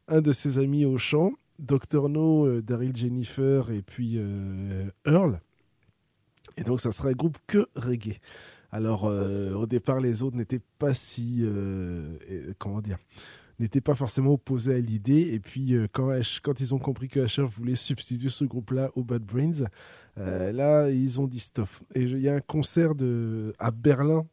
un 0.09 0.21
de 0.21 0.33
ses 0.33 0.59
amis 0.59 0.85
au 0.85 0.99
chant, 0.99 1.33
Dr. 1.59 2.09
No, 2.09 2.47
euh, 2.47 2.63
Daryl 2.63 2.95
Jennifer 2.97 3.71
et 3.71 3.83
puis 3.83 4.19
Earl. 5.07 5.41
Et 6.57 6.65
donc 6.65 6.81
ça 6.81 6.93
serait 6.93 7.11
un 7.11 7.17
groupe 7.17 7.39
que 7.47 7.69
reggae. 7.77 8.19
Alors 8.73 9.05
au 9.05 9.67
départ, 9.67 10.01
les 10.01 10.23
autres 10.23 10.37
n'étaient 10.37 10.63
pas 10.79 10.95
si... 10.95 11.45
comment 12.59 12.81
dire 12.81 12.99
n'étaient 13.59 13.81
pas 13.81 13.95
forcément 13.95 14.33
opposés 14.33 14.75
à 14.75 14.79
l'idée. 14.79 15.33
Et 15.33 15.41
puis, 15.41 15.75
euh, 15.75 15.87
quand, 15.93 16.61
ils 16.61 16.75
ont 16.75 16.79
compris 16.79 17.09
que 17.09 17.21
HR 17.21 17.47
voulait 17.47 17.75
substituer 17.75 18.29
ce 18.29 18.45
groupe-là 18.45 18.91
aux 18.95 19.05
Bad 19.05 19.23
Brains, 19.23 19.67
euh, 20.19 20.53
là, 20.53 20.91
ils 20.91 21.21
ont 21.21 21.27
dit 21.27 21.41
stop. 21.41 21.69
Et 21.95 22.03
il 22.03 22.21
y 22.21 22.29
a 22.29 22.35
un 22.35 22.41
concert 22.41 22.95
de, 22.95 23.55
à 23.59 23.71
Berlin 23.71 24.27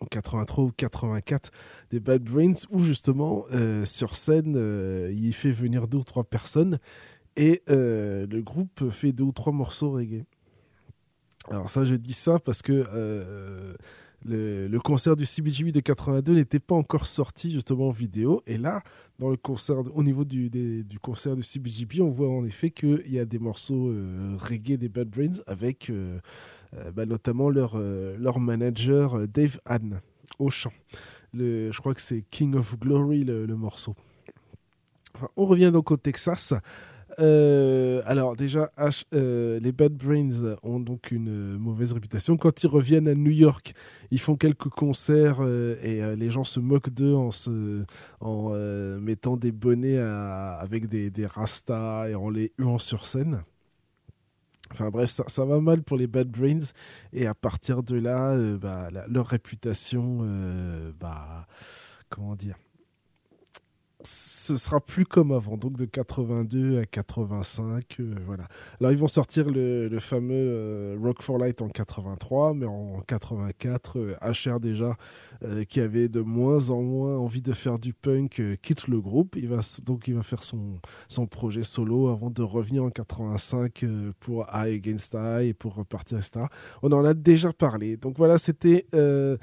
en 0.00 0.06
83 0.06 0.64
ou 0.64 0.72
84 0.72 1.50
des 1.90 2.00
Bad 2.00 2.24
Brains 2.24 2.54
où 2.70 2.80
justement 2.80 3.44
euh, 3.52 3.84
sur 3.84 4.16
scène 4.16 4.56
il 5.12 5.32
fait 5.32 5.52
venir 5.52 5.86
deux 5.86 5.98
ou 5.98 6.04
trois 6.04 6.24
personnes 6.24 6.80
et 7.36 7.62
le 7.68 8.40
groupe 8.40 8.90
fait 8.90 9.12
deux 9.12 9.22
ou 9.22 9.32
trois 9.32 9.52
morceaux 9.52 9.92
reggae. 9.92 10.24
Alors 11.48 11.68
ça 11.68 11.84
je 11.84 11.94
dis 11.94 12.14
ça 12.14 12.40
parce 12.40 12.62
que 12.62 12.82
le, 14.26 14.78
concert 14.78 15.16
du 15.16 15.24
CBGB 15.24 15.72
de 15.72 15.80
82 15.80 16.34
n'était 16.34 16.58
pas 16.58 16.74
encore 16.74 17.06
sorti 17.06 17.50
justement 17.50 17.88
en 17.88 17.92
vidéo 17.92 18.42
et 18.46 18.58
là 18.58 18.82
dans 19.18 19.30
le 19.30 19.36
concert 19.36 19.76
au 19.94 20.02
niveau 20.02 20.24
du, 20.24 20.50
du 20.50 20.98
concert 21.00 21.36
du 21.36 21.42
CBGB 21.42 22.00
on 22.00 22.10
voit 22.10 22.28
en 22.28 22.44
effet 22.44 22.70
qu'il 22.70 23.10
y 23.10 23.18
a 23.18 23.24
des 23.24 23.38
morceaux 23.38 23.88
euh, 23.88 24.36
reggae 24.38 24.76
des 24.76 24.88
Bad 24.88 25.08
Brains 25.08 25.40
avec 25.46 25.90
euh, 25.90 26.18
euh, 26.74 26.90
bah, 26.92 27.06
notamment 27.06 27.50
leur, 27.50 27.78
leur 27.78 28.40
manager 28.40 29.26
Dave 29.28 29.58
Hahn 29.64 30.00
au 30.38 30.50
chant. 30.50 30.72
Le, 31.32 31.70
je 31.70 31.78
crois 31.78 31.94
que 31.94 32.00
c'est 32.00 32.24
King 32.30 32.54
of 32.54 32.78
Glory 32.78 33.24
le, 33.24 33.46
morceau. 33.56 33.94
On 35.36 35.46
revient 35.46 35.70
donc 35.72 35.90
au 35.90 35.96
Texas. 35.96 36.52
Euh, 37.18 38.02
alors 38.04 38.36
déjà, 38.36 38.70
euh, 39.14 39.58
les 39.60 39.72
Bad 39.72 39.94
Brains 39.94 40.56
ont 40.62 40.80
donc 40.80 41.10
une 41.10 41.28
euh, 41.28 41.58
mauvaise 41.58 41.92
réputation. 41.92 42.36
Quand 42.36 42.62
ils 42.62 42.66
reviennent 42.66 43.08
à 43.08 43.14
New 43.14 43.30
York, 43.30 43.72
ils 44.10 44.20
font 44.20 44.36
quelques 44.36 44.68
concerts 44.68 45.42
et 45.42 46.16
les 46.16 46.30
gens 46.30 46.44
se 46.44 46.60
moquent 46.60 46.90
d'eux 46.90 47.14
en, 48.20 48.50
mettant 49.00 49.36
des 49.36 49.52
bonnets 49.52 49.98
avec 49.98 50.88
des, 50.88 51.10
des 51.10 51.26
rastas 51.26 52.08
et 52.08 52.14
en 52.14 52.30
les 52.30 52.52
huant 52.58 52.78
sur 52.78 53.04
scène. 53.04 53.42
Enfin 54.72 54.90
bref, 54.90 55.10
ça, 55.10 55.44
va 55.44 55.60
mal 55.60 55.82
pour 55.82 55.96
les 55.96 56.06
Bad 56.06 56.28
Brains 56.28 56.72
et 57.12 57.26
à 57.26 57.34
partir 57.34 57.82
de 57.82 57.96
là, 57.96 58.36
bah, 58.56 58.88
leur 59.08 59.26
réputation, 59.26 60.18
bah, 61.00 61.46
comment 62.08 62.36
dire, 62.36 62.56
ce 64.06 64.56
sera 64.56 64.80
plus 64.80 65.04
comme 65.04 65.32
avant, 65.32 65.56
donc 65.56 65.76
de 65.76 65.84
82 65.84 66.78
à 66.78 66.86
85, 66.86 67.96
euh, 67.98 68.14
voilà. 68.24 68.46
Alors 68.80 68.92
ils 68.92 68.98
vont 68.98 69.08
sortir 69.08 69.50
le, 69.50 69.98
fameux 69.98 70.34
euh, 70.34 70.96
Rock 71.00 71.22
for 71.22 71.38
Light 71.38 71.62
en 71.62 71.68
83, 71.68 72.54
mais 72.54 72.66
en 72.66 73.00
84, 73.06 73.98
euh, 73.98 74.14
HR 74.22 74.60
déjà, 74.60 74.96
qui 75.68 75.80
avait 75.80 76.08
de 76.08 76.20
moins 76.20 76.70
en 76.70 76.82
moins 76.82 77.18
envie 77.18 77.42
de 77.42 77.52
faire 77.52 77.78
du 77.78 77.92
punk, 77.92 78.42
quitte 78.62 78.88
le 78.88 79.00
groupe. 79.00 79.36
Il 79.36 79.48
va, 79.48 79.60
donc 79.84 80.08
il 80.08 80.14
va 80.14 80.22
faire 80.22 80.42
son, 80.42 80.78
son 81.08 81.26
projet 81.26 81.62
solo 81.62 82.08
avant 82.08 82.30
de 82.30 82.42
revenir 82.42 82.84
en 82.84 82.90
85 82.90 83.82
euh, 83.82 84.12
pour 84.20 84.46
High 84.52 84.74
Against 84.74 85.14
High 85.14 85.48
et 85.48 85.54
pour 85.54 85.74
repartir, 85.74 86.18
etc. 86.18 86.46
On 86.82 86.92
en 86.92 87.04
a 87.04 87.14
déjà 87.14 87.52
parlé. 87.52 87.96
Donc 87.96 88.16
voilà, 88.16 88.38
c'était 88.38 88.86
le 88.92 89.38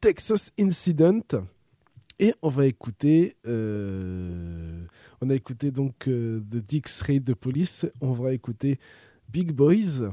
Texas 0.00 0.52
Incident. 0.58 1.20
Et 2.20 2.32
on 2.42 2.48
va 2.48 2.66
écouter, 2.66 3.36
euh, 3.46 4.84
on 5.20 5.30
a 5.30 5.34
écouté 5.34 5.72
donc 5.72 6.06
euh, 6.06 6.40
The 6.40 6.56
Dix 6.56 7.02
Raid 7.02 7.24
de 7.24 7.34
Police, 7.34 7.86
on 8.00 8.12
va 8.12 8.32
écouter 8.32 8.78
Big 9.28 9.50
Boys. 9.50 10.12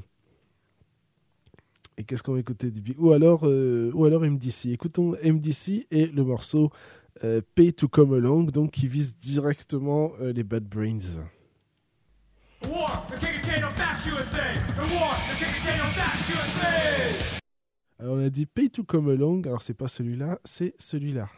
Et 1.97 2.03
qu'est-ce 2.03 2.23
qu'on 2.23 2.33
va 2.33 2.39
écouter 2.39 2.71
Ou 2.97 3.11
alors, 3.11 3.41
euh, 3.43 3.91
ou 3.93 4.05
alors 4.05 4.21
MDC. 4.21 4.67
Écoutons 4.67 5.15
MDC 5.23 5.85
et 5.91 6.07
le 6.07 6.23
morceau 6.23 6.71
Pay 7.53 7.73
to 7.73 7.87
Come 7.87 8.13
Along, 8.13 8.49
donc 8.49 8.71
qui 8.71 8.87
vise 8.87 9.15
directement 9.17 10.13
les 10.19 10.43
Bad 10.43 10.63
Brains. 10.63 11.21
Alors 17.99 18.15
on 18.15 18.25
a 18.25 18.29
dit 18.29 18.47
Pay 18.47 18.69
to 18.69 18.83
Come 18.83 19.09
Along, 19.09 19.45
alors 19.45 19.61
c'est 19.61 19.75
pas 19.75 19.87
celui-là, 19.87 20.39
c'est 20.43 20.73
celui-là. 20.79 21.29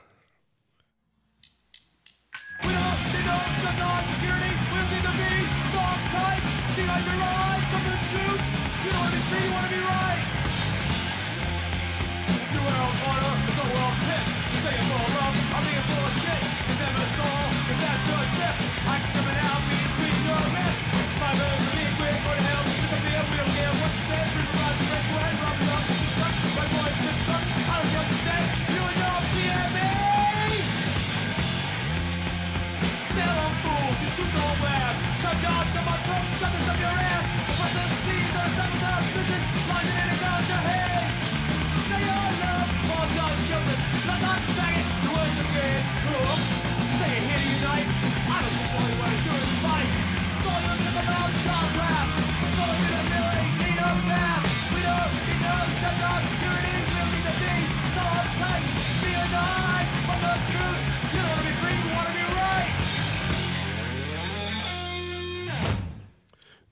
Security, 3.43 4.51
we 4.71 4.79
need 4.91 5.03
to 5.03 5.11
be 5.11 5.31
some 5.71 6.01
type. 6.15 6.43
See, 6.75 7.42
don't. 34.21 34.97
Shut 35.21 35.37
your 35.41 35.63
to 35.73 35.81
my 35.89 35.97
throat, 36.05 36.27
shut 36.37 36.51
this 36.53 36.69
up 36.69 36.79
your 36.79 36.93
ass. 36.93 37.25
In 39.83 40.09
around 40.15 40.43
your. 40.47 41.17
Say 41.89 42.01
your 42.07 42.27
love, 42.43 42.69
all 42.93 43.07
young 43.17 43.37
children, 43.49 43.79
the 44.05 44.15
of. 46.13 46.39
Say 46.99 47.13
here 47.25 47.41
to 47.41 47.49
unite. 47.57 47.89
I 48.29 48.37
don't 48.43 48.53
think 48.53 48.71
all 48.77 48.87
you 48.87 48.97
want 49.01 49.11
to 49.11 49.19
do 49.25 49.33
is 49.33 49.53
fight. 49.65 49.89
All 50.45 50.59
you 50.61 50.75
think 50.77 50.97
about 51.03 51.29
Charles 51.43 52.22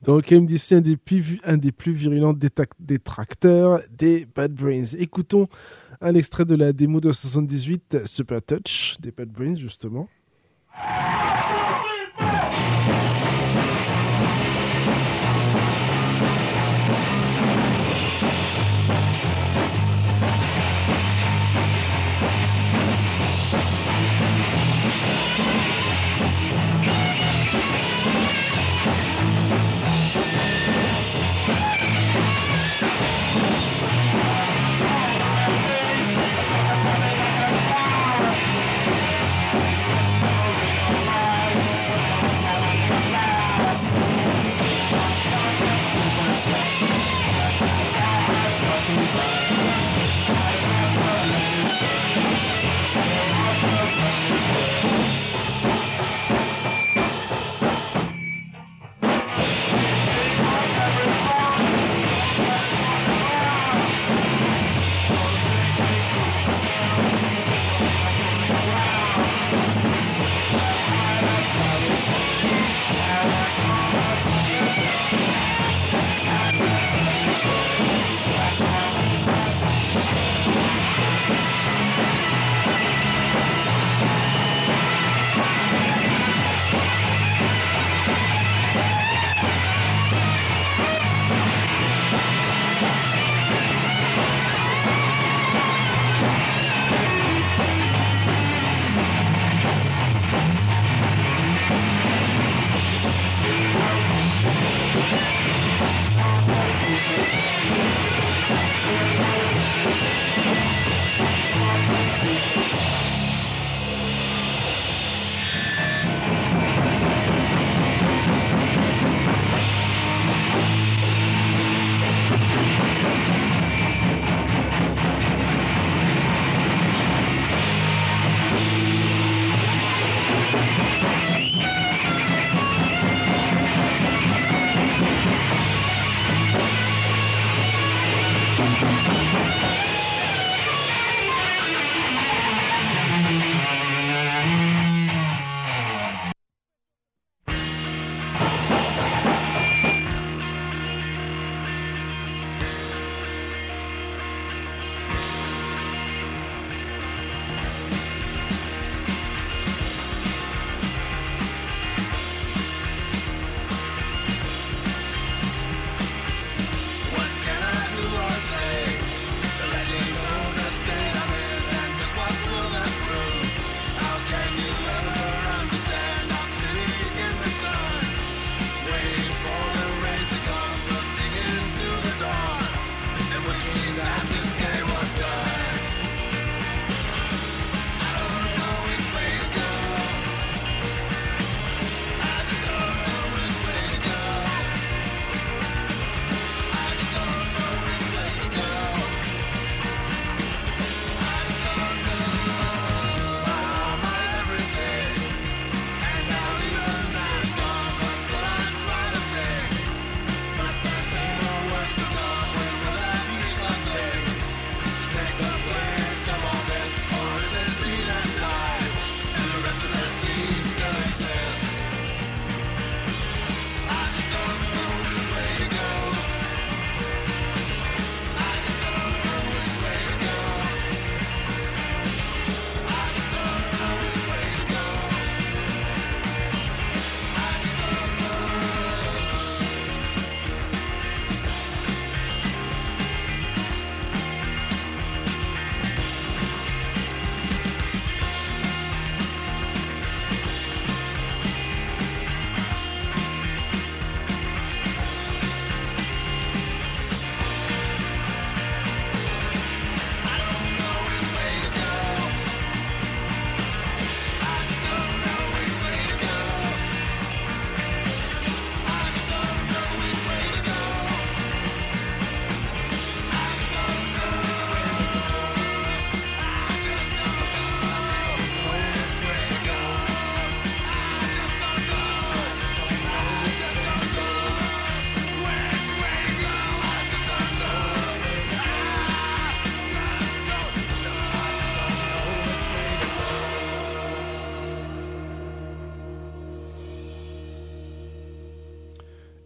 Donc 0.03 0.31
MDC, 0.31 0.73
un 0.73 0.81
des 0.81 0.97
plus, 0.97 1.39
un 1.43 1.57
des 1.57 1.71
plus 1.71 1.91
virulents 1.91 2.33
détracteurs 2.79 3.79
des 3.91 4.25
Bad 4.25 4.53
Brains. 4.53 4.97
Écoutons 4.97 5.47
un 6.01 6.15
extrait 6.15 6.45
de 6.45 6.55
la 6.55 6.73
démo 6.73 6.99
de 6.99 7.11
78, 7.11 8.07
Super 8.07 8.41
Touch, 8.41 8.97
des 8.99 9.11
Bad 9.11 9.29
Brains 9.29 9.55
justement. 9.55 10.07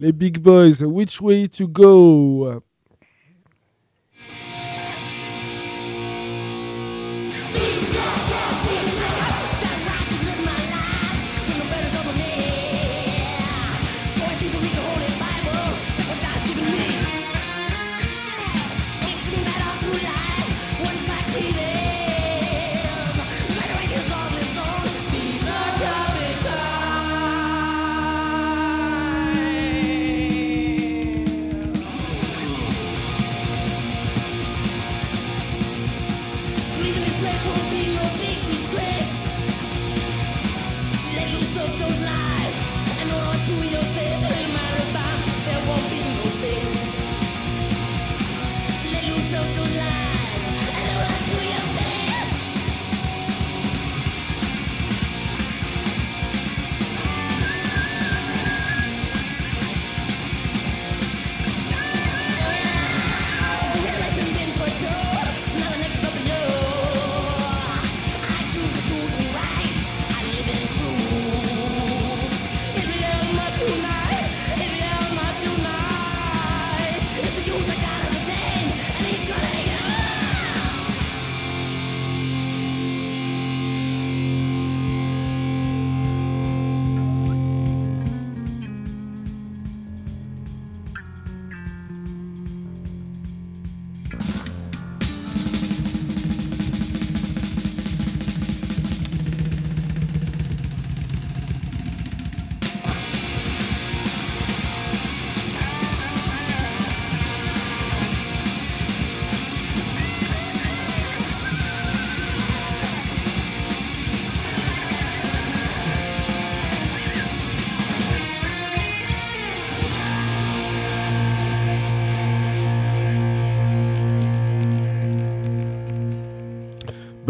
the 0.06 0.12
big 0.12 0.40
boys 0.40 0.80
which 0.84 1.20
way 1.20 1.48
to 1.48 1.66
go. 1.66 2.62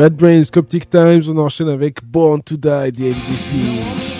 Bad 0.06 0.18
Brains, 0.18 0.50
Coptic 0.52 0.88
Times, 0.88 1.28
on 1.28 1.36
enchaîne 1.36 1.68
avec 1.68 1.98
Born 2.04 2.40
to 2.40 2.56
Die, 2.56 2.92
des 2.92 3.10
MDC. 3.10 4.15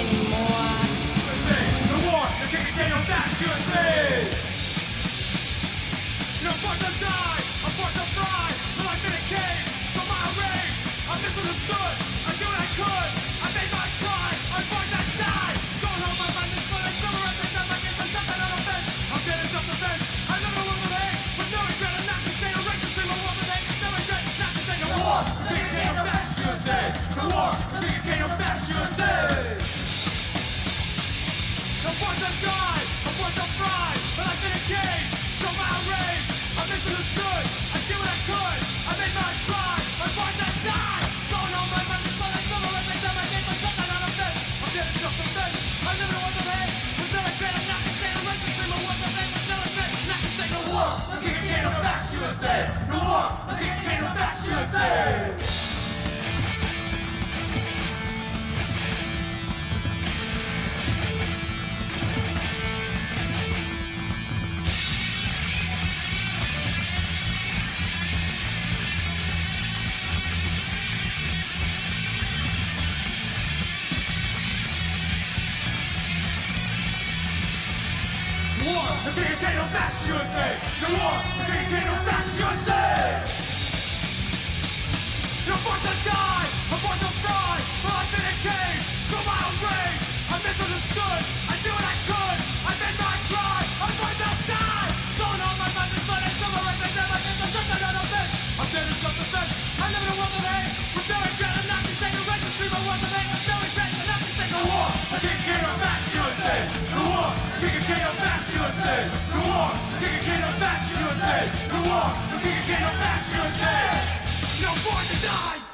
the 111.73 111.81
war, 111.89 112.09
the 112.33 112.39
king 112.43 112.59
again 112.65 112.83
of 112.83 112.97
fascism. 113.03 114.63
No 114.63 114.71
more 114.85 115.03
to 115.11 115.17
die. 115.27 115.66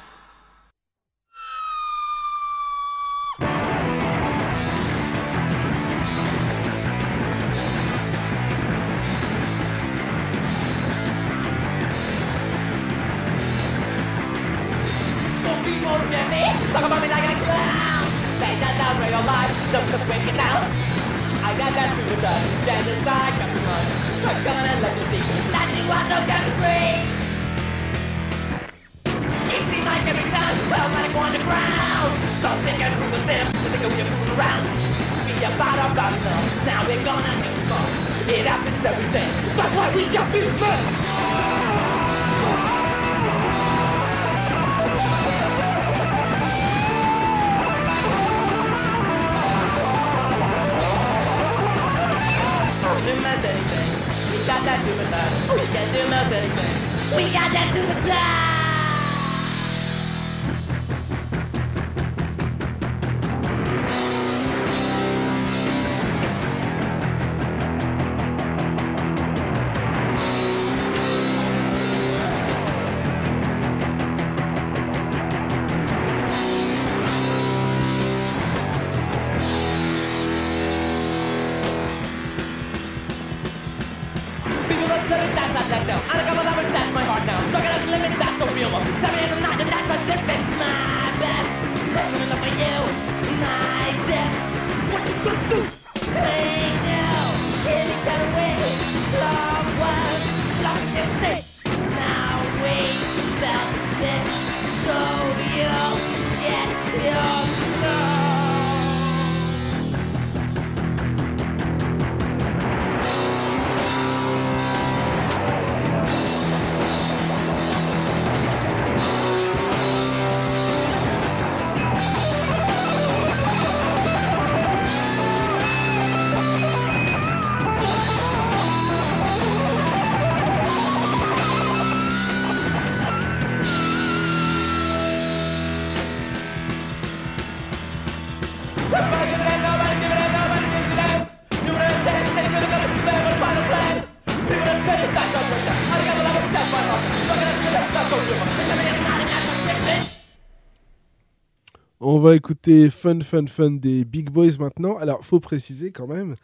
On 152.14 152.18
va 152.18 152.36
écouter 152.36 152.90
Fun 152.90 153.20
Fun 153.20 153.46
Fun 153.46 153.70
des 153.70 154.04
Big 154.04 154.28
Boys 154.28 154.58
maintenant. 154.58 154.98
Alors, 154.98 155.24
faut 155.24 155.40
préciser 155.40 155.92
quand 155.92 156.06
même, 156.06 156.36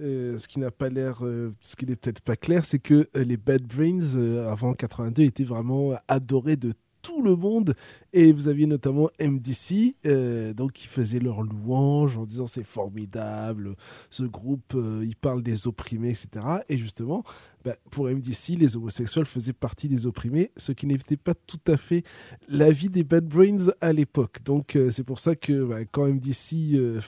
euh, 0.00 0.38
ce 0.38 0.48
qui 0.48 0.58
n'a 0.58 0.70
pas 0.70 0.88
l'air, 0.88 1.26
euh, 1.26 1.52
ce 1.60 1.76
qui 1.76 1.84
n'est 1.84 1.94
peut-être 1.94 2.22
pas 2.22 2.36
clair, 2.36 2.64
c'est 2.64 2.78
que 2.78 3.06
euh, 3.14 3.24
les 3.24 3.36
Bad 3.36 3.64
Brains 3.64 4.16
avant 4.50 4.72
82 4.72 5.24
étaient 5.24 5.44
vraiment 5.44 5.92
adorés 6.08 6.56
de 6.56 6.72
tout 7.02 7.20
le 7.20 7.36
monde 7.36 7.74
et 8.14 8.32
vous 8.32 8.48
aviez 8.48 8.64
notamment 8.64 9.10
MDC 9.20 9.94
donc 10.54 10.72
qui 10.72 10.86
faisait 10.86 11.18
leur 11.18 11.42
louange 11.42 12.18
en 12.18 12.26
disant 12.26 12.46
c'est 12.46 12.62
formidable 12.62 13.74
ce 14.10 14.22
groupe 14.24 14.76
il 15.02 15.16
parle 15.16 15.42
des 15.42 15.66
opprimés 15.66 16.10
etc 16.10 16.44
et 16.68 16.76
justement 16.76 17.24
bah, 17.64 17.76
pour 17.90 18.08
MDC 18.08 18.56
les 18.58 18.76
homosexuels 18.76 19.26
faisaient 19.26 19.52
partie 19.52 19.88
des 19.88 20.06
opprimés 20.06 20.50
ce 20.56 20.72
qui 20.72 20.86
n'était 20.86 21.16
pas 21.16 21.34
tout 21.34 21.60
à 21.66 21.76
fait 21.76 22.04
l'avis 22.48 22.88
des 22.88 23.04
Bad 23.04 23.26
Brains 23.26 23.70
à 23.80 23.92
l'époque 23.92 24.42
donc 24.44 24.76
euh, 24.76 24.90
c'est 24.90 25.04
pour 25.04 25.18
ça 25.18 25.36
que 25.36 25.64
bah, 25.64 25.84
quand 25.90 26.06
MDC 26.06 26.74
euh, 26.74 27.00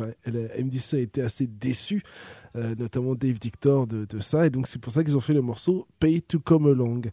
MDC 0.59 0.95
a 0.95 0.99
été 0.99 1.23
assez 1.23 1.47
déçu 1.47 2.03
euh, 2.57 2.75
notamment 2.75 3.15
Dave 3.15 3.39
Dictor 3.39 3.87
de, 3.87 4.05
de 4.05 4.19
ça 4.19 4.47
et 4.47 4.51
donc 4.51 4.67
c'est 4.67 4.81
pour 4.81 4.93
ça 4.93 5.03
qu'ils 5.03 5.17
ont 5.17 5.21
fait 5.21 5.35
le 5.35 5.43
morceau 5.43 5.87
Pay 5.99 6.23
to 6.23 6.39
Come 6.39 6.67
Along 6.67 7.11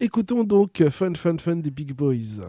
Écoutons 0.00 0.42
donc 0.42 0.82
Fun 0.90 1.14
Fun 1.14 1.38
Fun 1.38 1.56
des 1.56 1.70
Big 1.70 1.92
Boys. 1.92 2.42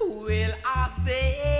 Will 0.00 0.54
I 0.64 0.90
say? 1.04 1.55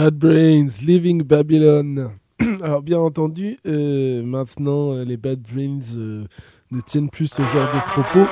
Bad 0.00 0.14
Brains, 0.14 0.80
Living 0.80 1.22
Babylon. 1.22 2.12
Alors 2.62 2.80
bien 2.80 2.98
entendu, 2.98 3.58
euh, 3.66 4.22
maintenant 4.22 4.94
euh, 4.94 5.04
les 5.04 5.18
Bad 5.18 5.42
Brains 5.42 5.94
euh, 5.98 6.24
ne 6.70 6.80
tiennent 6.80 7.10
plus 7.10 7.26
ce 7.26 7.42
genre 7.42 7.68
de 7.70 7.80
propos. 7.90 8.26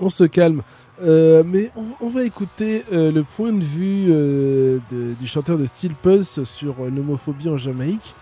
On 0.00 0.10
se 0.10 0.24
calme. 0.24 0.60
Mais 1.00 1.70
on, 2.02 2.10
va 2.10 2.24
écouter 2.24 2.82
le 2.92 3.22
point 3.22 3.54
de 3.54 3.64
vue 3.64 4.12
du 5.18 5.26
chanteur 5.26 5.56
de 5.56 5.64
Steel 5.64 5.94
Pulse 5.94 6.44
sur 6.44 6.74
l'homophobie 6.84 7.48
en 7.48 7.56
Jamaïque. 7.56 8.14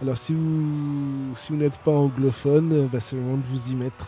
Alors 0.00 0.18
si 0.18 0.34
vous, 0.34 1.56
n'êtes 1.56 1.80
pas 1.80 1.90
anglophone, 1.90 2.88
bah, 2.92 3.00
c'est 3.00 3.16
le 3.16 3.22
moment 3.22 3.38
de 3.38 3.46
vous 3.48 3.72
y 3.72 3.74
mettre. 3.74 4.06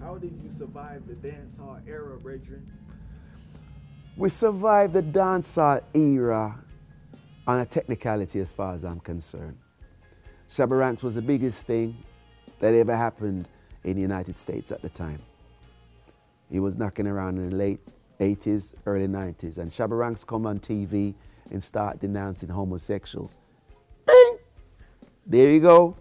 How 0.00 0.18
did 0.18 0.40
you 0.42 0.50
survive 0.50 1.06
the 1.06 1.14
dance 1.14 1.56
hall 1.56 1.80
era, 1.86 2.16
brethren? 2.18 2.70
We 4.16 4.28
survived 4.28 4.92
the 4.92 5.02
dancehall 5.02 5.82
era 5.92 6.56
on 7.46 7.58
a 7.58 7.66
technicality 7.66 8.38
as 8.40 8.52
far 8.52 8.74
as 8.74 8.84
I'm 8.84 9.00
concerned. 9.00 9.58
Shabba 10.48 10.78
Ranks 10.78 11.02
was 11.02 11.16
the 11.16 11.22
biggest 11.22 11.66
thing 11.66 11.96
that 12.60 12.74
ever 12.74 12.94
happened 12.96 13.48
in 13.82 13.96
the 13.96 14.02
United 14.02 14.38
States 14.38 14.70
at 14.70 14.82
the 14.82 14.88
time. 14.88 15.18
He 16.50 16.60
was 16.60 16.78
knocking 16.78 17.08
around 17.08 17.38
in 17.38 17.50
the 17.50 17.56
late 17.56 17.80
80s, 18.20 18.74
early 18.86 19.08
90s, 19.08 19.58
and 19.58 19.70
Shabba 19.70 19.98
Ranks 19.98 20.22
come 20.22 20.46
on 20.46 20.60
TV 20.60 21.14
and 21.50 21.62
start 21.62 21.98
denouncing 21.98 22.48
homosexuals. 22.48 23.40
There 25.26 25.50
you 25.50 25.60
go. 25.60 25.96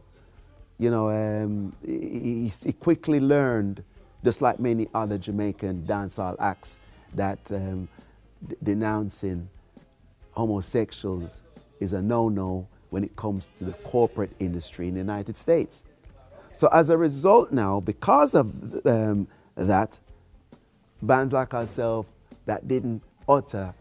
You 0.79 0.91
know, 0.91 1.09
um, 1.09 1.73
he, 1.85 2.51
he- 2.63 2.73
quickly 2.73 3.19
learned, 3.19 3.83
just 4.23 4.41
like 4.41 4.59
many 4.59 4.87
other 4.93 5.17
Jamaican 5.17 5.85
dancehall 5.87 6.35
acts, 6.39 6.79
that 7.15 7.39
um, 7.51 7.87
denouncing 8.63 9.47
homosexuals 10.31 11.43
is 11.79 11.93
a 11.93 12.01
no-no 12.01 12.67
when 12.89 13.03
it 13.03 13.15
comes 13.15 13.49
to 13.55 13.65
the 13.65 13.73
corporate 13.83 14.31
industry 14.39 14.87
in 14.87 14.93
the 14.95 14.99
United 14.99 15.37
States. 15.37 15.83
So 16.51 16.67
as 16.67 16.89
a 16.89 16.97
result 16.97 17.51
now, 17.51 17.79
because 17.79 18.35
of 18.35 18.85
um, 18.85 19.27
that, 19.55 19.99
bands 21.01 21.33
like 21.33 21.53
ourselves 21.53 22.07
that 22.45 22.67
didn't 22.67 23.01
utter 23.27 23.73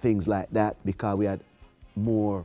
things 0.00 0.26
like 0.26 0.50
that 0.50 0.76
because 0.84 1.18
we 1.18 1.24
had 1.26 1.40
more, 1.96 2.44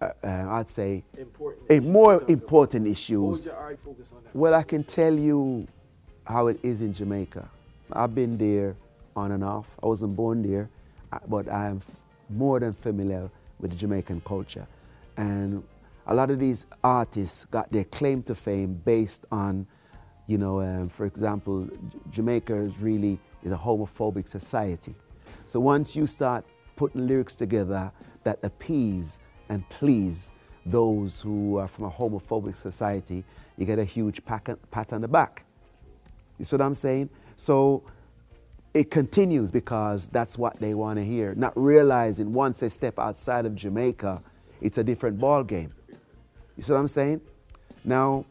uh, 0.00 0.10
uh, 0.24 0.46
I'd 0.50 0.68
say, 0.68 1.04
Important 1.18 1.70
a 1.70 1.80
more 1.80 2.14
to 2.14 2.18
talk 2.20 2.22
about. 2.28 2.30
important 2.30 2.86
issue. 2.86 3.32
issues. 3.32 3.44
your 3.44 3.56
art 3.56 3.78
focus 3.78 4.12
on? 4.12 4.22
Well, 4.34 4.54
I 4.54 4.62
can 4.62 4.84
tell 4.84 5.14
you 5.14 5.66
how 6.26 6.46
it 6.48 6.58
is 6.62 6.80
in 6.80 6.92
Jamaica. 6.92 7.48
I've 7.92 8.14
been 8.14 8.36
there 8.38 8.76
on 9.16 9.32
and 9.32 9.44
off. 9.44 9.70
I 9.82 9.86
wasn't 9.86 10.16
born 10.16 10.42
there, 10.42 10.68
uh, 11.12 11.18
but 11.28 11.48
I 11.48 11.66
am 11.68 11.80
more 12.28 12.60
than 12.60 12.72
familiar 12.72 13.30
with 13.58 13.72
the 13.72 13.76
Jamaican 13.76 14.22
culture. 14.24 14.66
And 15.16 15.62
a 16.06 16.14
lot 16.14 16.30
of 16.30 16.38
these 16.38 16.66
artists 16.82 17.44
got 17.46 17.70
their 17.72 17.84
claim 17.84 18.22
to 18.24 18.34
fame 18.34 18.80
based 18.84 19.26
on, 19.30 19.66
you 20.26 20.38
know, 20.38 20.60
um, 20.60 20.88
for 20.88 21.04
example, 21.04 21.68
Jamaica 22.10 22.54
is 22.54 22.76
really 22.78 23.18
is 23.42 23.52
a 23.52 23.56
homophobic 23.56 24.28
society. 24.28 24.94
So 25.46 25.60
once 25.60 25.96
you 25.96 26.06
start 26.06 26.44
putting 26.76 27.06
lyrics 27.06 27.36
together 27.36 27.90
that 28.24 28.38
appease 28.42 29.20
and 29.50 29.68
please 29.68 30.30
those 30.64 31.20
who 31.20 31.58
are 31.58 31.68
from 31.68 31.84
a 31.84 31.90
homophobic 31.90 32.56
society, 32.56 33.24
you 33.58 33.66
get 33.66 33.78
a 33.78 33.84
huge 33.84 34.24
pat 34.24 34.92
on 34.92 35.00
the 35.02 35.08
back. 35.08 35.44
You 36.38 36.44
see 36.46 36.56
what 36.56 36.62
I'm 36.62 36.74
saying? 36.74 37.10
So 37.36 37.82
it 38.72 38.90
continues 38.90 39.50
because 39.50 40.08
that's 40.08 40.38
what 40.38 40.56
they 40.56 40.74
want 40.74 40.98
to 40.98 41.04
hear, 41.04 41.34
not 41.34 41.52
realizing 41.56 42.32
once 42.32 42.60
they 42.60 42.68
step 42.68 42.98
outside 42.98 43.44
of 43.44 43.54
Jamaica, 43.54 44.22
it's 44.60 44.78
a 44.78 44.84
different 44.84 45.18
ball 45.18 45.42
game. 45.42 45.72
You 46.56 46.62
see 46.62 46.72
what 46.72 46.78
I'm 46.78 46.86
saying? 46.86 47.20
Now, 47.84 48.24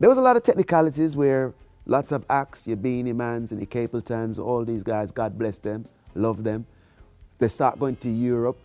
there 0.00 0.08
was 0.08 0.18
a 0.18 0.22
lot 0.22 0.36
of 0.36 0.42
technicalities 0.42 1.16
where 1.16 1.54
lots 1.86 2.10
of 2.10 2.24
acts, 2.28 2.66
your 2.66 2.76
Beanie 2.76 3.14
Mans 3.14 3.52
and 3.52 3.60
your 3.60 3.66
Capletons, 3.66 4.38
all 4.38 4.64
these 4.64 4.82
guys, 4.82 5.10
God 5.12 5.38
bless 5.38 5.58
them, 5.58 5.84
love 6.14 6.42
them. 6.42 6.66
They 7.38 7.48
start 7.48 7.78
going 7.78 7.96
to 7.96 8.08
Europe, 8.08 8.58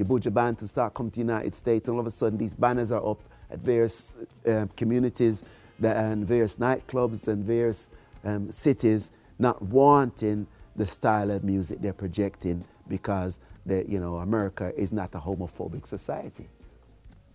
your 0.00 0.08
Buja 0.08 0.32
Band 0.32 0.58
to 0.58 0.66
start 0.66 0.94
coming 0.94 1.10
to 1.10 1.16
the 1.16 1.26
United 1.26 1.54
States, 1.54 1.86
and 1.86 1.94
all 1.94 2.00
of 2.00 2.06
a 2.06 2.10
sudden 2.10 2.38
these 2.38 2.54
banners 2.54 2.90
are 2.90 3.06
up 3.06 3.20
at 3.50 3.58
various 3.58 4.14
um, 4.46 4.68
communities 4.76 5.44
that, 5.78 5.96
and 5.96 6.26
various 6.26 6.56
nightclubs 6.56 7.28
and 7.28 7.44
various 7.44 7.90
um, 8.24 8.50
cities 8.50 9.10
not 9.38 9.60
wanting 9.60 10.46
the 10.76 10.86
style 10.86 11.30
of 11.30 11.44
music 11.44 11.80
they're 11.82 11.92
projecting 11.92 12.64
because 12.88 13.40
you 13.66 14.00
know, 14.00 14.16
America 14.16 14.72
is 14.76 14.92
not 14.92 15.14
a 15.14 15.18
homophobic 15.18 15.86
society. 15.86 16.48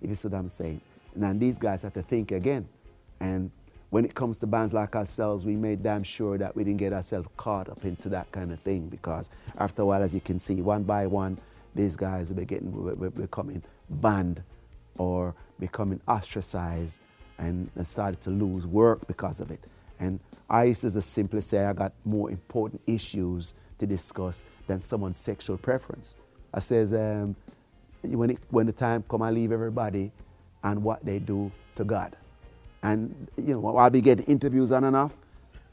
If 0.02 0.10
you 0.10 0.16
see 0.16 0.28
what 0.28 0.38
I'm 0.40 0.50
saying. 0.50 0.82
And 1.14 1.24
then 1.24 1.40
these 1.40 1.58
guys 1.58 1.84
have 1.84 1.94
to 1.94 2.02
think 2.02 2.32
again. 2.32 2.68
And 3.20 3.52
when 3.92 4.04
it 4.04 4.16
comes 4.16 4.38
to 4.40 4.48
bands 4.48 4.74
like 4.74 4.96
ourselves, 4.96 5.46
we 5.46 5.56
made 5.56 5.84
damn 5.84 6.04
sure 6.04 6.38
that 6.40 6.56
we 6.56 6.64
didn't 6.64 6.80
get 6.80 6.92
ourselves 6.92 7.30
caught 7.38 7.70
up 7.70 7.86
into 7.86 8.10
that 8.10 8.30
kind 8.32 8.52
of 8.52 8.60
thing 8.62 8.88
because 8.88 9.30
after 9.60 9.84
a 9.84 9.86
while, 9.86 10.02
as 10.02 10.14
you 10.14 10.20
can 10.20 10.40
see, 10.40 10.62
one 10.62 10.84
by 10.84 11.06
one, 11.08 11.38
these 11.76 11.96
guys 11.96 12.32
be 12.32 12.46
getting, 12.46 13.12
becoming 13.16 13.62
banned 13.90 14.42
or 14.98 15.36
becoming 15.60 16.00
ostracized 16.08 17.02
and, 17.38 17.70
started 17.84 18.22
to 18.22 18.30
lose 18.30 18.66
work 18.66 19.06
because 19.08 19.40
of 19.40 19.52
it. 19.52 19.60
And 20.00 20.20
I 20.50 20.66
used 20.66 20.82
to 20.82 20.90
just 20.90 21.12
simply 21.12 21.42
say 21.42 21.66
I 21.66 21.74
got 21.74 21.94
more 22.04 22.32
important 22.32 22.82
issues 22.88 23.54
to 23.80 23.86
discuss 23.86 24.46
than 24.68 24.80
someone's 24.80 25.18
sexual 25.18 25.58
preference. 25.58 26.16
I 26.54 26.60
says, 26.60 26.94
um, 26.94 27.36
when, 28.02 28.32
it, 28.32 28.40
when 28.50 28.66
the 28.66 28.72
time 28.72 29.04
come, 29.10 29.22
I 29.22 29.32
leave 29.32 29.52
everybody 29.52 30.12
and 30.64 30.84
what 30.84 31.06
they 31.06 31.20
do 31.20 31.52
to 31.76 31.84
God. 31.84 32.16
And 32.84 33.28
you 33.38 33.60
know, 33.60 33.78
I'll 33.78 33.90
be 33.90 34.02
getting 34.02 34.26
interviews 34.26 34.72
on 34.72 34.84
and 34.84 34.96
off, 34.96 35.14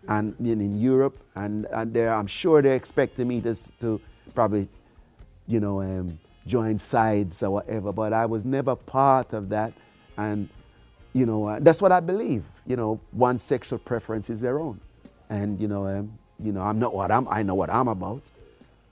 and 0.08 0.34
in, 0.40 0.60
in 0.60 0.80
Europe, 0.80 1.16
and, 1.36 1.66
and 1.66 1.92
there, 1.92 2.12
I'm 2.14 2.26
sure 2.26 2.62
they're 2.62 2.74
expecting 2.74 3.28
me 3.28 3.40
to, 3.42 3.54
to 3.78 4.00
probably, 4.34 4.68
you 5.46 5.60
know, 5.60 5.80
um, 5.80 6.18
join 6.46 6.78
sides 6.78 7.42
or 7.42 7.50
whatever. 7.50 7.92
But 7.92 8.12
I 8.12 8.26
was 8.26 8.44
never 8.44 8.76
part 8.76 9.32
of 9.32 9.48
that, 9.50 9.72
and 10.16 10.48
you 11.12 11.26
know, 11.26 11.46
uh, 11.46 11.58
that's 11.60 11.82
what 11.82 11.92
I 11.92 12.00
believe. 12.00 12.44
You 12.66 12.76
know, 12.76 13.00
one's 13.12 13.42
sexual 13.42 13.78
preference 13.78 14.30
is 14.30 14.40
their 14.40 14.60
own, 14.60 14.80
and 15.30 15.60
you 15.60 15.68
know, 15.68 15.86
um, 15.86 16.18
you 16.42 16.52
know, 16.52 16.62
I'm 16.62 16.78
not 16.78 16.94
what 16.94 17.10
I'm. 17.10 17.28
I 17.28 17.42
know 17.42 17.54
what 17.54 17.70
I'm 17.70 17.88
about, 17.88 18.30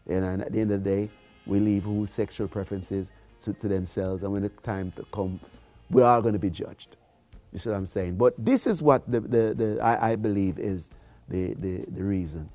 and, 0.08 0.24
and 0.24 0.42
at 0.42 0.52
the 0.52 0.60
end 0.60 0.72
of 0.72 0.84
the 0.84 0.90
day, 0.90 1.10
we 1.46 1.60
leave 1.60 1.84
whose 1.84 2.10
sexual 2.10 2.48
preferences 2.48 3.10
to, 3.42 3.52
to 3.54 3.68
themselves, 3.68 4.22
and 4.22 4.32
when 4.32 4.42
the 4.42 4.48
time 4.48 4.92
to 4.92 5.04
come, 5.12 5.40
we're 5.90 6.20
going 6.20 6.34
to 6.34 6.38
be 6.38 6.50
judged. 6.50 6.96
You 7.52 7.58
see 7.58 7.70
what 7.70 7.76
I'm 7.76 7.86
saying? 7.86 8.16
But 8.16 8.34
this 8.38 8.66
is 8.66 8.80
what 8.80 9.10
the, 9.10 9.20
the, 9.20 9.54
the 9.54 9.78
I, 9.82 10.12
I 10.12 10.16
believe 10.16 10.58
is 10.58 10.90
the, 11.28 11.54
the, 11.54 11.84
the 11.88 12.02
reason. 12.04 12.48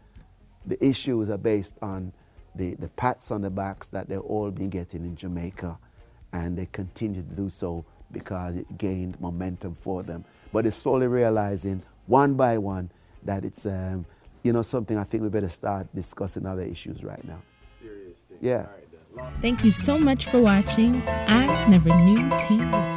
The 0.65 0.83
issues 0.83 1.29
are 1.29 1.37
based 1.37 1.77
on 1.81 2.13
the, 2.55 2.75
the 2.75 2.89
pats 2.89 3.31
on 3.31 3.41
the 3.41 3.49
backs 3.49 3.89
that 3.89 4.09
they've 4.09 4.19
all 4.19 4.51
been 4.51 4.69
getting 4.69 5.03
in 5.03 5.15
Jamaica, 5.15 5.77
and 6.33 6.57
they 6.57 6.67
continue 6.71 7.21
to 7.21 7.35
do 7.35 7.49
so 7.49 7.85
because 8.11 8.55
it 8.55 8.77
gained 8.77 9.19
momentum 9.19 9.75
for 9.75 10.03
them. 10.03 10.23
But 10.53 10.63
they're 10.63 10.71
slowly 10.71 11.07
realizing 11.07 11.81
one 12.07 12.35
by 12.35 12.57
one 12.57 12.89
that 13.23 13.43
it's 13.43 13.65
um, 13.65 14.05
you 14.43 14.53
know 14.53 14.61
something 14.61 14.97
I 14.97 15.03
think 15.03 15.23
we 15.23 15.29
better 15.29 15.49
start 15.49 15.87
discussing 15.93 16.45
other 16.45 16.63
issues 16.63 17.03
right 17.03 17.23
now. 17.25 17.41
Serious 17.81 18.19
thing. 18.19 18.37
Yeah. 18.41 18.65
Thank 19.41 19.63
you 19.63 19.71
so 19.71 19.97
much 19.97 20.25
for 20.25 20.41
watching 20.41 21.01
I 21.07 21.67
Never 21.69 21.89
Knew 22.03 22.19
TV. 22.19 22.94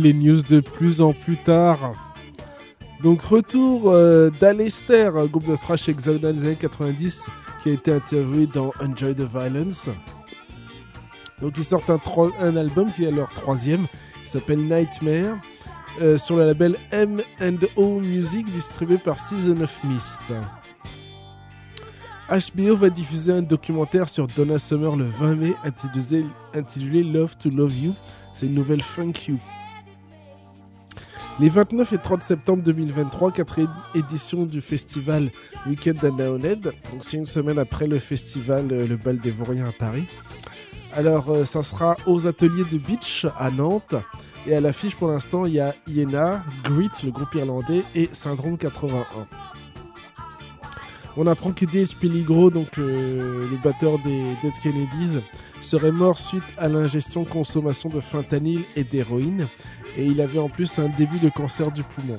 Les 0.00 0.12
news 0.12 0.42
de 0.42 0.60
plus 0.60 1.00
en 1.00 1.12
plus 1.12 1.36
tard. 1.36 1.92
Donc, 3.02 3.22
retour 3.22 3.90
euh, 3.90 4.30
d'Alester, 4.40 5.10
groupe 5.30 5.46
de 5.46 5.56
thrash 5.56 5.88
dans 5.88 6.30
les 6.30 6.44
années 6.44 6.56
90 6.56 7.26
qui 7.62 7.70
a 7.70 7.72
été 7.72 7.92
interviewé 7.92 8.46
dans 8.46 8.72
Enjoy 8.80 9.14
the 9.14 9.28
Violence. 9.30 9.90
Donc, 11.40 11.54
ils 11.56 11.64
sortent 11.64 11.90
un, 11.90 12.56
album 12.56 12.90
qui 12.92 13.04
est 13.04 13.10
leur 13.10 13.30
troisième, 13.30 13.86
il 14.22 14.28
s'appelle 14.28 14.60
Nightmare, 14.60 15.36
euh, 16.00 16.16
sur 16.18 16.36
le 16.36 16.46
label 16.46 16.76
M&O 16.92 18.00
Music 18.00 18.50
distribué 18.50 18.98
par 18.98 19.18
Season 19.18 19.60
of 19.60 19.78
Mist. 19.84 20.22
HBO 22.30 22.74
va 22.76 22.88
diffuser 22.88 23.32
un 23.32 23.42
documentaire 23.42 24.08
sur 24.08 24.26
Donna 24.26 24.58
Summer 24.58 24.96
le 24.96 25.04
20 25.04 25.34
mai 25.34 25.54
intitulé, 25.62 26.24
intitulé 26.54 27.02
Love 27.02 27.36
to 27.36 27.50
Love 27.50 27.76
You. 27.76 27.94
C'est 28.32 28.46
une 28.46 28.54
nouvelle 28.54 28.82
Funk 28.82 29.12
You. 29.28 29.38
Les 31.40 31.48
29 31.48 31.92
et 31.94 31.98
30 31.98 32.22
septembre 32.22 32.62
2023, 32.62 33.32
quatrième 33.32 33.74
édition 33.96 34.44
du 34.44 34.60
festival 34.60 35.32
Weekend 35.66 36.04
à 36.04 36.10
Naoned. 36.10 36.62
Donc 36.62 37.02
c'est 37.02 37.16
une 37.16 37.24
semaine 37.24 37.58
après 37.58 37.88
le 37.88 37.98
festival 37.98 38.68
euh, 38.70 38.86
Le 38.86 38.96
Bal 38.96 39.18
des 39.18 39.32
Vauriens 39.32 39.66
à 39.66 39.72
Paris. 39.72 40.06
Alors 40.94 41.30
euh, 41.30 41.44
ça 41.44 41.64
sera 41.64 41.96
aux 42.06 42.28
ateliers 42.28 42.62
de 42.70 42.78
Beach 42.78 43.26
à 43.36 43.50
Nantes. 43.50 43.96
Et 44.46 44.54
à 44.54 44.60
l'affiche 44.60 44.94
pour 44.94 45.08
l'instant, 45.08 45.44
il 45.44 45.54
y 45.54 45.60
a 45.60 45.74
Iena, 45.88 46.44
Grit, 46.62 46.90
le 47.02 47.10
groupe 47.10 47.34
irlandais, 47.34 47.82
et 47.96 48.08
Syndrome 48.12 48.56
81. 48.56 49.04
On 51.16 51.26
apprend 51.26 51.50
que 51.50 51.64
D.H. 51.64 51.96
Peligro, 51.98 52.50
donc 52.50 52.76
le, 52.76 53.48
le 53.48 53.56
batteur 53.62 53.98
des 54.04 54.36
Dead 54.42 54.52
Kennedys, 54.62 55.18
serait 55.60 55.92
mort 55.92 56.18
suite 56.18 56.44
à 56.58 56.68
l'ingestion 56.68 57.24
consommation 57.24 57.88
de 57.88 58.00
fentanyl 58.00 58.60
et 58.76 58.84
d'héroïne. 58.84 59.48
Et 59.96 60.06
il 60.06 60.20
avait 60.20 60.38
en 60.38 60.48
plus 60.48 60.78
un 60.78 60.88
début 60.88 61.18
de 61.18 61.28
cancer 61.28 61.70
du 61.70 61.82
poumon. 61.82 62.18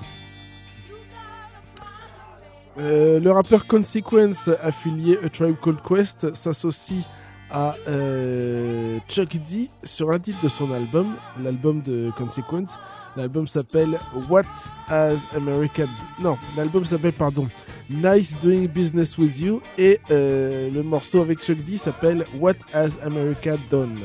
Euh, 2.77 3.19
le 3.19 3.31
rappeur 3.31 3.67
Consequence, 3.67 4.49
affilié 4.61 5.17
A 5.23 5.29
Tribe 5.29 5.55
Called 5.61 5.81
Quest, 5.81 6.33
s'associe 6.35 7.03
à 7.49 7.75
euh, 7.87 8.99
Chuck 9.07 9.37
D 9.37 9.69
sur 9.83 10.11
un 10.11 10.19
titre 10.19 10.41
de 10.41 10.49
son 10.49 10.73
album, 10.73 11.15
l'album 11.41 11.81
de 11.81 12.11
Consequence. 12.17 12.77
L'album 13.15 13.47
s'appelle 13.47 13.97
What 14.29 14.43
Has 14.89 15.25
America... 15.35 15.85
Non, 16.19 16.37
l'album 16.57 16.83
s'appelle, 16.83 17.13
pardon, 17.13 17.47
Nice 17.89 18.37
Doing 18.39 18.67
Business 18.67 19.17
With 19.17 19.39
You 19.39 19.61
et 19.77 20.01
euh, 20.11 20.69
le 20.69 20.83
morceau 20.83 21.21
avec 21.21 21.39
Chuck 21.39 21.63
D 21.63 21.77
s'appelle 21.77 22.25
What 22.39 22.55
Has 22.73 22.97
America 23.05 23.55
Done. 23.69 23.99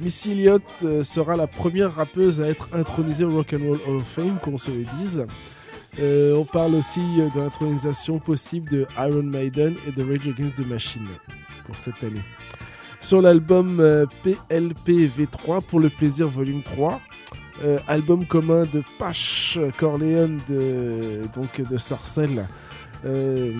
Missy 0.00 0.32
Elliott 0.32 0.62
euh, 0.82 1.04
sera 1.04 1.36
la 1.36 1.46
première 1.46 1.94
rappeuse 1.94 2.40
à 2.40 2.48
être 2.48 2.68
intronisée 2.72 3.24
au 3.24 3.32
Rock 3.32 3.54
and 3.54 3.66
Roll 3.66 3.80
Hall 3.86 3.96
of 3.96 4.04
Fame, 4.04 4.38
qu'on 4.42 4.58
se 4.58 4.70
le 4.70 4.84
dise. 4.98 5.26
Euh, 5.98 6.36
on 6.36 6.44
parle 6.44 6.74
aussi 6.74 7.00
euh, 7.18 7.28
de 7.34 7.40
l'intronisation 7.40 8.18
possible 8.18 8.68
de 8.70 8.86
Iron 8.98 9.22
Maiden 9.22 9.74
et 9.86 9.92
de 9.92 10.02
Rage 10.02 10.28
Against 10.28 10.56
the 10.56 10.66
Machine 10.66 11.08
pour 11.64 11.78
cette 11.78 12.02
année. 12.04 12.22
Sur 13.00 13.22
l'album 13.22 13.80
euh, 13.80 14.04
PLP 14.22 15.08
V3 15.08 15.62
pour 15.62 15.80
le 15.80 15.88
plaisir 15.88 16.28
volume 16.28 16.62
3, 16.62 17.00
euh, 17.64 17.78
album 17.88 18.26
commun 18.26 18.64
de 18.64 18.82
Pache 18.98 19.58
Corleone 19.78 20.38
de, 20.48 21.22
donc 21.34 21.60
de 21.60 21.76
Sarcelles. 21.78 22.44
Euh, 23.04 23.52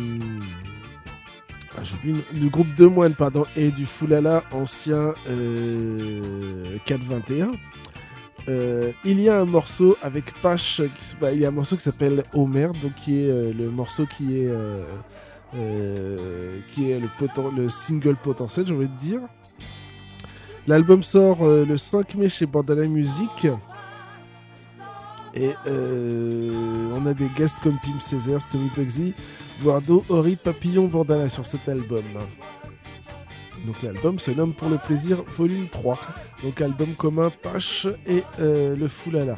du 2.32 2.48
groupe 2.48 2.74
de 2.74 2.86
moines 2.86 3.14
pardon, 3.14 3.44
et 3.56 3.70
du 3.70 3.86
Foulala 3.86 4.44
ancien 4.52 5.14
euh, 5.28 6.78
421. 6.84 7.52
Euh, 8.48 8.92
il 9.04 9.20
y 9.20 9.28
a 9.28 9.40
un 9.40 9.44
morceau 9.44 9.96
avec 10.02 10.40
Pache, 10.40 10.82
qui 10.94 11.16
bah, 11.20 11.32
il 11.32 11.40
y 11.40 11.44
a 11.44 11.48
un 11.48 11.52
morceau 11.52 11.76
qui 11.76 11.82
s'appelle 11.82 12.22
Homer, 12.32 12.68
donc 12.80 12.94
qui 12.94 13.20
est 13.20 13.30
euh, 13.30 13.52
le 13.52 13.70
morceau 13.70 14.06
qui 14.06 14.38
est, 14.38 14.46
euh, 14.48 14.84
euh, 15.56 16.60
qui 16.68 16.90
est 16.92 17.00
le, 17.00 17.08
le 17.56 17.68
single 17.68 18.16
potentiel, 18.16 18.66
j'ai 18.66 18.74
envie 18.74 18.88
de 18.88 18.96
dire. 18.96 19.20
L'album 20.68 21.02
sort 21.02 21.44
euh, 21.44 21.64
le 21.64 21.76
5 21.76 22.14
mai 22.16 22.28
chez 22.28 22.46
Bandana 22.46 22.86
Music. 22.88 23.48
Et 25.36 25.50
euh, 25.66 26.90
on 26.96 27.04
a 27.06 27.12
des 27.12 27.28
guests 27.28 27.60
comme 27.60 27.78
Pim 27.82 28.00
Césaire, 28.00 28.38
Tommy 28.50 28.70
Bugsy, 28.74 29.14
Guardo, 29.62 30.02
Ori, 30.08 30.36
Papillon, 30.36 30.86
Bandana 30.88 31.28
sur 31.28 31.44
cet 31.44 31.68
album. 31.68 32.04
Donc 33.66 33.82
l'album 33.82 34.18
se 34.18 34.30
nomme 34.30 34.54
Pour 34.54 34.68
le 34.68 34.78
plaisir 34.78 35.22
volume 35.36 35.68
3. 35.68 35.98
Donc 36.42 36.60
album 36.60 36.88
commun 36.96 37.30
Pache 37.42 37.86
et 38.06 38.22
euh, 38.40 38.74
le 38.76 38.88
Foulala. 38.88 39.36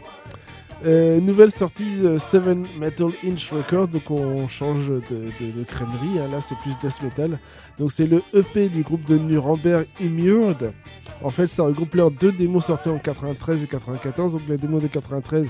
Euh, 0.86 1.18
nouvelle 1.20 1.50
sortie 1.50 1.88
euh, 2.04 2.20
Seven 2.20 2.64
Metal 2.78 3.08
Inch 3.26 3.50
Records, 3.50 3.88
donc 3.88 4.08
on 4.12 4.46
change 4.46 4.86
de, 4.88 5.00
de- 5.40 5.50
de 5.58 5.64
crèmerie, 5.64 6.20
hein, 6.20 6.28
là 6.30 6.40
c'est 6.40 6.56
plus 6.58 6.78
death 6.80 7.02
metal. 7.02 7.40
Donc 7.78 7.90
c'est 7.90 8.06
le 8.06 8.22
EP 8.32 8.68
du 8.68 8.82
groupe 8.84 9.04
de 9.04 9.18
Nuremberg 9.18 9.86
Immured. 9.98 10.72
En 11.20 11.30
fait 11.30 11.48
ça 11.48 11.64
regroupe 11.64 11.94
leurs 11.96 12.12
deux 12.12 12.30
démos 12.30 12.66
sorties 12.66 12.90
en 12.90 12.98
93 12.98 13.64
et 13.64 13.66
94, 13.66 14.32
donc 14.34 14.42
la 14.48 14.56
démo 14.56 14.78
de 14.78 14.86
93 14.86 15.48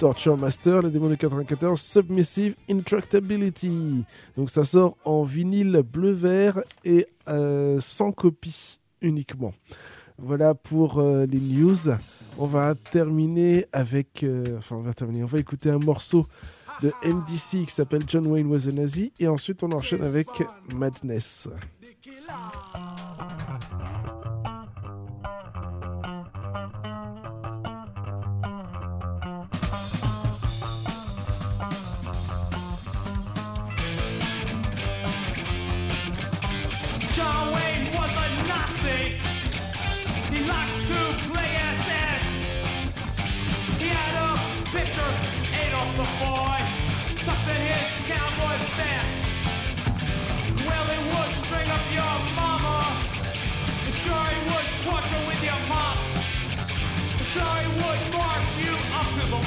Torture 0.00 0.38
Master, 0.38 0.80
la 0.80 0.88
démo 0.88 1.10
de 1.10 1.14
94 1.14 1.78
Submissive 1.78 2.54
Intractability. 2.70 4.02
Donc 4.34 4.48
ça 4.48 4.64
sort 4.64 4.96
en 5.04 5.24
vinyle 5.24 5.82
bleu-vert 5.84 6.62
et 6.86 7.06
euh, 7.28 7.78
sans 7.80 8.10
copie 8.10 8.80
uniquement. 9.02 9.52
Voilà 10.16 10.54
pour 10.54 11.00
euh, 11.00 11.26
les 11.26 11.38
news. 11.38 11.76
On 12.38 12.46
va 12.46 12.74
terminer 12.74 13.66
avec. 13.74 14.22
euh, 14.22 14.56
enfin. 14.56 14.82
On 14.82 15.26
va 15.26 15.38
écouter 15.38 15.68
un 15.68 15.78
morceau 15.78 16.24
de 16.80 16.90
MDC 17.04 17.66
qui 17.66 17.70
s'appelle 17.70 18.04
John 18.06 18.26
Wayne 18.26 18.46
Was 18.46 18.68
a 18.68 18.72
Nazi. 18.72 19.12
Et 19.20 19.28
ensuite, 19.28 19.62
on 19.62 19.70
enchaîne 19.70 20.02
avec 20.02 20.28
Madness. 20.74 21.50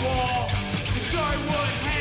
wall. 0.03 0.49
Wish 0.93 1.15
I 1.15 1.35
would 1.47 1.92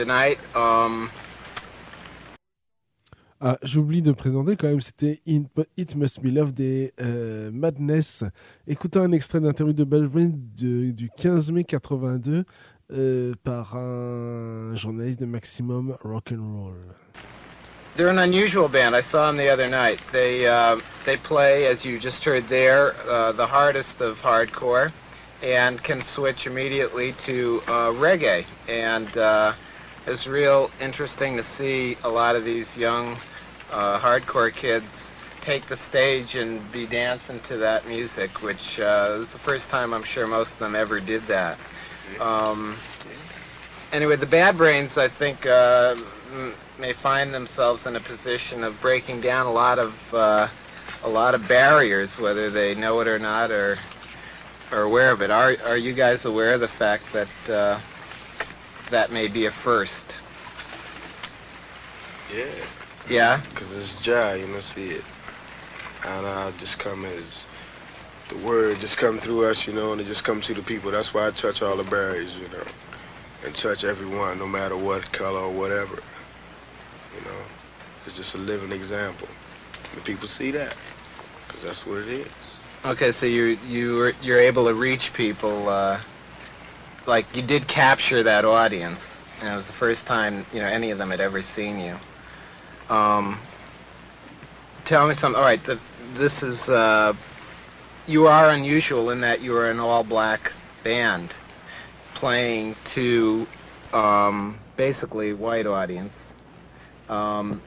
tonight. 0.00 0.38
Um, 0.54 1.08
Ah, 3.42 3.56
j'oublie 3.62 4.02
de 4.02 4.12
présenter 4.12 4.54
quand 4.54 4.68
même, 4.68 4.82
c'était 4.82 5.18
It 5.24 5.96
Must 5.96 6.20
Be 6.20 6.26
Love 6.26 6.52
des 6.52 6.92
euh, 7.00 7.50
Madness. 7.50 8.22
Écoutez 8.66 8.98
un 8.98 9.12
extrait 9.12 9.40
d'interview 9.40 9.72
de 9.72 9.84
de- 9.84 10.90
du 10.90 11.08
15 11.16 11.50
mai 11.50 11.64
82 11.64 12.44
euh, 12.92 13.32
par 13.42 13.76
un 13.76 14.76
journaliste 14.76 15.20
de 15.20 15.24
Maximum 15.26 15.96
Rock'n'Roll. 16.02 16.74
they're 17.96 18.10
an 18.10 18.18
unusual 18.18 18.68
band. 18.68 18.94
I 18.94 19.00
saw 19.02 19.26
them 19.26 19.38
the 19.38 19.48
other 19.50 19.68
night. 19.70 20.00
They 20.12 20.46
uh, 20.46 20.76
they 21.06 21.16
play, 21.16 21.66
as 21.66 21.82
you 21.84 21.98
just 21.98 22.22
heard 22.26 22.46
there, 22.48 22.94
uh, 23.08 23.32
the 23.32 23.46
hardest 23.46 24.02
of 24.02 24.18
hardcore, 24.22 24.92
and 25.42 25.82
can 25.82 26.02
switch 26.02 26.46
immediately 26.46 27.14
to 27.24 27.62
uh, 27.66 27.90
reggae. 27.98 28.44
And 28.68 29.08
uh, 29.16 29.54
it's 30.06 30.26
real 30.26 30.70
interesting 30.80 31.36
to 31.36 31.42
see 31.42 31.96
a 32.04 32.08
lot 32.08 32.36
of 32.36 32.44
these 32.44 32.76
young 32.76 33.16
uh, 33.70 33.98
hardcore 33.98 34.52
kids 34.54 35.10
take 35.40 35.66
the 35.68 35.76
stage 35.76 36.34
and 36.34 36.70
be 36.72 36.86
dancing 36.86 37.40
to 37.40 37.56
that 37.58 37.86
music, 37.86 38.42
which 38.42 38.78
uh, 38.80 39.16
was 39.18 39.32
the 39.32 39.38
first 39.38 39.68
time 39.68 39.92
I'm 39.94 40.02
sure 40.02 40.26
most 40.26 40.52
of 40.52 40.58
them 40.58 40.74
ever 40.74 41.00
did 41.00 41.26
that. 41.28 41.58
Um, 42.20 42.76
anyway, 43.92 44.16
the 44.16 44.26
Bad 44.26 44.56
Brains, 44.56 44.98
I 44.98 45.08
think, 45.08 45.46
uh, 45.46 45.96
may 46.78 46.92
find 46.92 47.32
themselves 47.32 47.86
in 47.86 47.96
a 47.96 48.00
position 48.00 48.64
of 48.64 48.80
breaking 48.80 49.20
down 49.20 49.46
a 49.46 49.52
lot 49.52 49.78
of 49.78 49.94
uh, 50.14 50.48
a 51.02 51.08
lot 51.08 51.34
of 51.34 51.46
barriers, 51.48 52.18
whether 52.18 52.50
they 52.50 52.74
know 52.74 53.00
it 53.00 53.08
or 53.08 53.18
not, 53.18 53.50
or 53.50 53.78
are 54.70 54.82
aware 54.82 55.10
of 55.10 55.22
it. 55.22 55.30
Are 55.30 55.56
are 55.64 55.76
you 55.76 55.92
guys 55.92 56.24
aware 56.24 56.54
of 56.54 56.60
the 56.60 56.68
fact 56.68 57.04
that 57.12 57.50
uh, 57.50 57.80
that 58.90 59.12
may 59.12 59.28
be 59.28 59.46
a 59.46 59.50
first? 59.50 60.16
Yeah. 62.34 62.46
Yeah. 63.08 63.42
Because 63.50 63.76
it's 63.76 63.94
Jah, 64.02 64.36
you 64.38 64.46
know, 64.46 64.60
see 64.60 64.90
it. 64.90 65.04
And 66.04 66.26
uh, 66.26 66.52
just 66.58 66.78
come 66.78 67.04
as 67.04 67.44
the 68.30 68.36
word 68.38 68.78
just 68.80 68.96
come 68.96 69.18
through 69.18 69.44
us, 69.46 69.66
you 69.66 69.72
know, 69.72 69.92
and 69.92 70.00
it 70.00 70.04
just 70.04 70.24
comes 70.24 70.46
to 70.46 70.54
the 70.54 70.62
people. 70.62 70.90
That's 70.90 71.12
why 71.12 71.26
I 71.26 71.30
touch 71.32 71.62
all 71.62 71.76
the 71.76 71.84
barriers, 71.84 72.32
you 72.36 72.48
know, 72.48 72.64
and 73.44 73.54
touch 73.54 73.84
everyone, 73.84 74.38
no 74.38 74.46
matter 74.46 74.76
what 74.76 75.10
color 75.12 75.40
or 75.40 75.50
whatever. 75.50 75.98
You 77.16 77.24
know, 77.24 77.38
it's 78.06 78.16
just 78.16 78.34
a 78.34 78.38
living 78.38 78.72
example. 78.72 79.28
And 79.92 80.04
people 80.04 80.28
see 80.28 80.52
that, 80.52 80.74
because 81.46 81.62
that's 81.64 81.84
what 81.84 81.98
it 81.98 82.08
is. 82.08 82.26
Okay, 82.84 83.12
so 83.12 83.26
you 83.26 83.58
you 83.66 84.12
you're 84.22 84.40
able 84.40 84.64
to 84.66 84.74
reach 84.74 85.12
people, 85.12 85.68
uh, 85.68 86.00
like 87.06 87.26
you 87.34 87.42
did 87.42 87.66
capture 87.68 88.22
that 88.22 88.44
audience, 88.44 89.00
and 89.40 89.52
it 89.52 89.56
was 89.56 89.66
the 89.66 89.72
first 89.72 90.06
time 90.06 90.46
you 90.52 90.60
know 90.60 90.66
any 90.66 90.90
of 90.90 90.98
them 90.98 91.10
had 91.10 91.20
ever 91.20 91.42
seen 91.42 91.78
you. 91.78 91.96
Um, 92.94 93.38
tell 94.84 95.06
me 95.08 95.14
something. 95.14 95.38
All 95.38 95.44
right, 95.44 95.62
the, 95.64 95.78
this 96.14 96.42
is 96.42 96.68
uh, 96.68 97.14
you 98.06 98.26
are 98.26 98.50
unusual 98.50 99.10
in 99.10 99.20
that 99.20 99.40
you 99.40 99.56
are 99.56 99.70
an 99.70 99.78
all-black 99.78 100.52
band 100.82 101.32
playing 102.14 102.76
to 102.94 103.46
um, 103.92 104.58
basically 104.76 105.32
white 105.32 105.66
audience. 105.66 106.14
Um, 107.08 107.62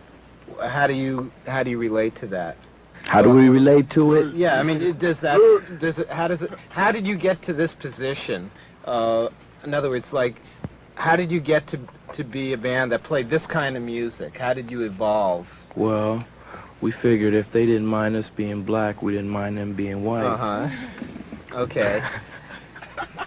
how 0.62 0.88
do 0.88 0.94
you 0.94 1.32
how 1.48 1.64
do 1.64 1.70
you 1.70 1.78
relate 1.78 2.16
to 2.18 2.28
that? 2.28 2.58
How 3.04 3.22
do 3.22 3.30
we 3.30 3.50
relate 3.50 3.90
to 3.92 4.16
it? 4.16 4.34
Yeah, 4.34 4.60
I 4.60 4.64
mean, 4.64 4.98
does 4.98 5.20
that 5.20 5.38
does 5.80 6.00
it? 6.00 6.10
How 6.10 6.28
does 6.28 6.42
it? 6.42 6.52
How 6.70 6.92
did 6.92 7.06
you 7.06 7.18
get 7.18 7.42
to 7.44 7.54
this 7.54 7.74
position? 7.74 8.50
Uh, 8.86 9.30
in 9.64 9.74
other 9.74 9.90
words, 9.90 10.12
like, 10.12 10.42
how 10.96 11.16
did 11.16 11.32
you 11.32 11.40
get 11.40 11.68
to 11.68 11.80
to 12.16 12.24
be 12.24 12.54
a 12.54 12.58
band 12.58 12.92
that 12.92 13.04
played 13.04 13.30
this 13.30 13.48
kind 13.48 13.76
of 13.76 13.84
music? 13.84 14.38
How 14.38 14.54
did 14.54 14.70
you 14.70 14.84
evolve? 14.84 15.48
Well, 15.76 16.26
we 16.82 16.92
figured 16.92 17.34
if 17.34 17.52
they 17.52 17.66
didn't 17.66 17.88
mind 17.88 18.16
us 18.16 18.30
being 18.36 18.64
black, 18.64 19.02
we 19.02 19.14
didn't 19.14 19.30
mind 19.30 19.58
them 19.58 19.74
being 19.74 20.04
white. 20.04 20.26
Uh 20.26 20.38
huh. 20.38 21.58
Okay. 21.58 22.04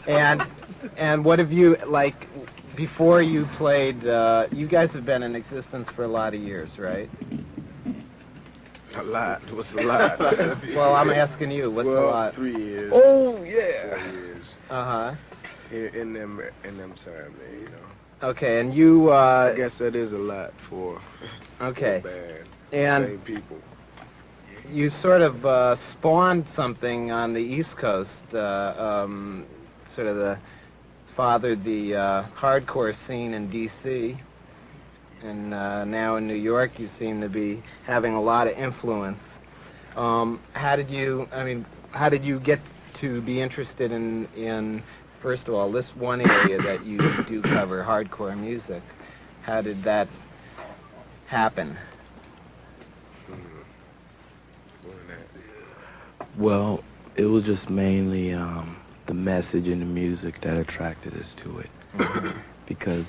And 0.06 0.42
and 0.96 1.24
what 1.24 1.38
have 1.38 1.52
you 1.52 1.76
like 1.86 2.28
before 2.76 3.22
you 3.22 3.46
played? 3.56 4.06
Uh, 4.06 4.46
you 4.52 4.68
guys 4.68 4.92
have 4.92 5.04
been 5.04 5.22
in 5.22 5.34
existence 5.34 5.88
for 5.96 6.04
a 6.04 6.08
lot 6.08 6.34
of 6.34 6.40
years, 6.40 6.78
right? 6.78 7.08
A 8.96 9.02
lot. 9.02 9.42
What's 9.52 9.72
a 9.72 9.82
lot? 9.82 10.18
well, 10.74 10.94
I'm 10.94 11.10
asking 11.10 11.50
you. 11.50 11.70
What's 11.70 11.86
well, 11.86 12.04
a 12.04 12.10
lot? 12.10 12.34
Three 12.34 12.56
years. 12.56 12.92
Oh, 12.94 13.42
yeah. 13.42 13.90
Four 13.90 14.12
years. 14.12 14.44
Uh 14.70 14.84
huh. 14.84 15.14
In, 15.70 16.12
them, 16.12 16.40
in 16.64 16.76
them 16.76 16.94
time 17.04 17.34
there, 17.38 17.54
you 17.58 17.68
know. 17.68 18.28
Okay, 18.28 18.60
and 18.60 18.72
you. 18.72 19.10
Uh, 19.12 19.50
I 19.52 19.56
guess 19.56 19.76
that 19.78 19.94
is 19.96 20.12
a 20.12 20.18
lot 20.18 20.52
for 20.68 21.00
Okay. 21.60 22.00
band. 22.02 22.48
And- 22.72 23.04
Same 23.06 23.20
people. 23.20 23.58
you 24.68 24.90
sort 24.90 25.22
of 25.22 25.44
uh, 25.44 25.76
spawned 25.92 26.46
something 26.54 27.10
on 27.10 27.32
the 27.32 27.40
East 27.40 27.76
Coast, 27.76 28.24
uh, 28.34 28.74
um, 29.04 29.46
sort 29.94 30.06
of 30.06 30.16
the 30.16 30.38
fathered 31.16 31.64
the 31.64 31.94
uh, 31.94 32.24
hardcore 32.36 32.94
scene 33.06 33.34
in 33.34 33.48
D.C. 33.50 34.16
And 35.22 35.54
uh, 35.54 35.84
now 35.84 36.16
in 36.16 36.26
New 36.26 36.34
York, 36.34 36.78
you 36.78 36.88
seem 36.88 37.20
to 37.20 37.28
be 37.28 37.62
having 37.84 38.14
a 38.14 38.20
lot 38.20 38.46
of 38.46 38.54
influence. 38.56 39.18
Um, 39.96 40.40
how 40.52 40.76
did 40.76 40.90
you? 40.90 41.26
I 41.32 41.42
mean, 41.44 41.64
how 41.92 42.08
did 42.08 42.24
you 42.24 42.38
get 42.38 42.60
to 42.94 43.20
be 43.22 43.40
interested 43.40 43.92
in 43.92 44.26
in 44.36 44.82
first 45.26 45.48
of 45.48 45.54
all 45.54 45.72
this 45.72 45.90
one 45.96 46.20
area 46.20 46.56
that 46.56 46.86
you 46.86 47.00
do 47.28 47.42
cover, 47.42 47.82
hardcore 47.82 48.38
music? 48.38 48.80
How 49.42 49.60
did 49.60 49.82
that 49.82 50.06
happen? 51.26 51.76
Well, 56.38 56.84
it 57.16 57.24
was 57.24 57.42
just 57.42 57.68
mainly 57.68 58.34
um, 58.34 58.76
the 59.08 59.14
message 59.14 59.66
in 59.66 59.80
the 59.80 59.84
music 59.84 60.40
that 60.42 60.58
attracted 60.58 61.14
us 61.14 61.26
to 61.42 61.58
it. 61.58 62.36
because 62.68 63.06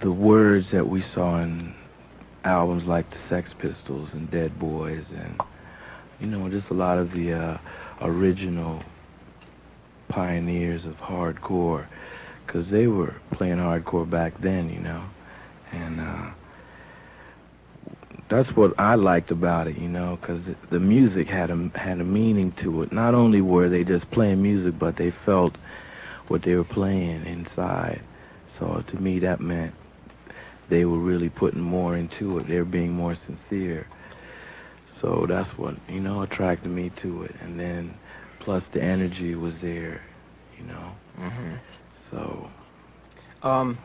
the 0.00 0.10
words 0.10 0.70
that 0.72 0.88
we 0.88 1.02
saw 1.02 1.42
in 1.42 1.74
albums 2.44 2.84
like 2.84 3.10
the 3.10 3.18
Sex 3.28 3.50
Pistols 3.58 4.08
and 4.14 4.30
Dead 4.30 4.58
Boys 4.58 5.04
and, 5.14 5.38
you 6.20 6.26
know, 6.26 6.48
just 6.48 6.70
a 6.70 6.74
lot 6.74 6.96
of 6.96 7.10
the 7.10 7.34
uh, 7.34 7.58
original 8.00 8.82
pioneers 10.08 10.84
of 10.84 10.96
hardcore, 10.96 11.86
because 12.46 12.70
they 12.70 12.86
were 12.86 13.14
playing 13.32 13.58
hardcore 13.58 14.08
back 14.08 14.40
then, 14.40 14.68
you 14.68 14.80
know. 14.80 15.04
And, 15.72 16.00
uh, 16.00 16.30
that's 18.32 18.56
what 18.56 18.72
I 18.78 18.94
liked 18.94 19.30
about 19.30 19.66
it, 19.66 19.76
you 19.76 19.88
know, 19.88 20.16
because 20.20 20.42
the 20.70 20.80
music 20.80 21.28
had 21.28 21.50
a 21.50 21.70
had 21.74 22.00
a 22.00 22.04
meaning 22.04 22.52
to 22.62 22.82
it. 22.82 22.90
Not 22.90 23.14
only 23.14 23.42
were 23.42 23.68
they 23.68 23.84
just 23.84 24.10
playing 24.10 24.42
music, 24.42 24.78
but 24.78 24.96
they 24.96 25.10
felt 25.10 25.56
what 26.28 26.42
they 26.42 26.54
were 26.54 26.64
playing 26.64 27.26
inside. 27.26 28.00
So 28.58 28.82
to 28.86 28.96
me, 28.96 29.18
that 29.18 29.40
meant 29.40 29.74
they 30.70 30.86
were 30.86 30.98
really 30.98 31.28
putting 31.28 31.60
more 31.60 31.94
into 31.94 32.38
it. 32.38 32.48
They 32.48 32.56
were 32.56 32.64
being 32.64 32.92
more 32.92 33.16
sincere. 33.26 33.86
So 34.98 35.26
that's 35.28 35.50
what 35.58 35.74
you 35.88 36.00
know 36.00 36.22
attracted 36.22 36.70
me 36.70 36.90
to 37.02 37.24
it, 37.24 37.34
and 37.40 37.60
then 37.60 37.94
plus 38.42 38.64
the 38.72 38.82
energy 38.82 39.34
was 39.34 39.54
there, 39.62 40.02
you 40.58 40.64
know. 40.66 40.92
Mhm. 41.18 41.58
So 42.10 42.50
Um, 43.42 43.78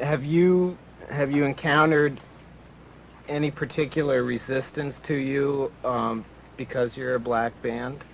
have 0.00 0.24
you 0.24 0.76
have 1.10 1.30
you 1.32 1.44
encountered 1.44 2.20
any 3.28 3.50
particular 3.50 4.22
resistance 4.24 4.98
to 5.04 5.14
you 5.14 5.72
um, 5.84 6.24
because 6.56 6.96
you're 6.96 7.14
a 7.14 7.20
black 7.20 7.60
band 7.62 8.04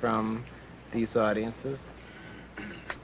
from 0.00 0.44
these 0.92 1.16
audiences? 1.16 1.78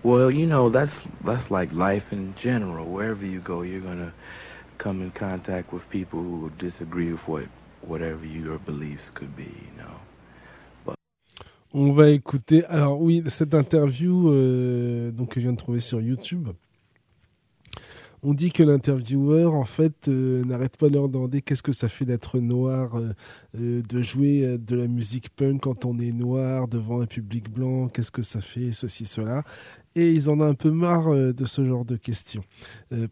Well, 0.03 0.31
you 0.31 0.47
know, 0.47 0.69
that's 0.71 0.95
that's 1.25 1.51
like 1.51 1.73
life 1.73 2.13
in 2.13 2.35
general. 2.41 2.87
Wherever 2.91 3.25
you 3.25 3.41
go, 3.41 3.63
you're 3.63 3.81
gonna 3.81 4.13
come 4.79 5.03
in 5.03 5.11
contact 5.13 5.73
with 5.73 5.89
people 5.91 6.21
who 6.21 6.51
disagree 6.59 7.13
with 7.13 7.27
what 7.27 7.45
whatever 7.83 8.25
your 8.25 8.59
beliefs 8.59 9.05
could 9.15 9.37
be, 9.37 9.69
you 9.71 9.77
know. 9.79 9.97
On 11.77 11.93
va 11.93 12.11
écouter. 12.11 12.65
Alors 12.67 13.01
oui, 13.01 13.25
cette 13.27 13.53
interview 13.53 14.31
euh, 14.31 15.11
donc 15.11 15.31
que 15.31 15.41
je 15.41 15.47
viens 15.47 15.53
de 15.53 15.59
trouver 15.59 15.81
sur 15.81 16.01
YouTube. 16.01 16.51
On 18.27 18.33
dit 18.33 18.51
que 18.51 18.63
l'intervieweur, 18.63 19.53
en 19.53 19.65
fait, 19.65 20.09
euh, 20.09 20.43
n'arrête 20.45 20.79
pas 20.79 20.89
de 20.89 20.95
leur 20.95 21.11
demander 21.11 21.43
qu'est-ce 21.43 21.63
que 21.63 21.73
ça 21.73 21.91
fait 21.91 22.07
d'être 22.07 22.39
noir, 22.39 22.95
euh, 22.95 23.13
euh, 23.61 23.83
de 23.83 24.01
jouer 24.01 24.57
de 24.57 24.77
la 24.77 24.89
musique 24.89 25.29
punk 25.29 25.61
quand 25.61 25.85
on 25.85 25.99
est 25.99 26.11
noir 26.11 26.67
devant 26.67 27.03
un 27.03 27.07
public 27.07 27.51
blanc, 27.51 27.89
qu'est-ce 27.89 28.11
que 28.11 28.23
ça 28.23 28.41
fait, 28.41 28.73
ceci, 28.73 29.05
cela. 29.05 29.43
Et 29.95 30.11
ils 30.11 30.31
en 30.31 30.41
ont 30.41 30.45
un 30.45 30.55
peu 30.55 30.71
marre 30.71 31.15
de 31.15 31.45
ce 31.45 31.65
genre 31.69 31.85
de 31.85 31.95
questions. 31.95 32.43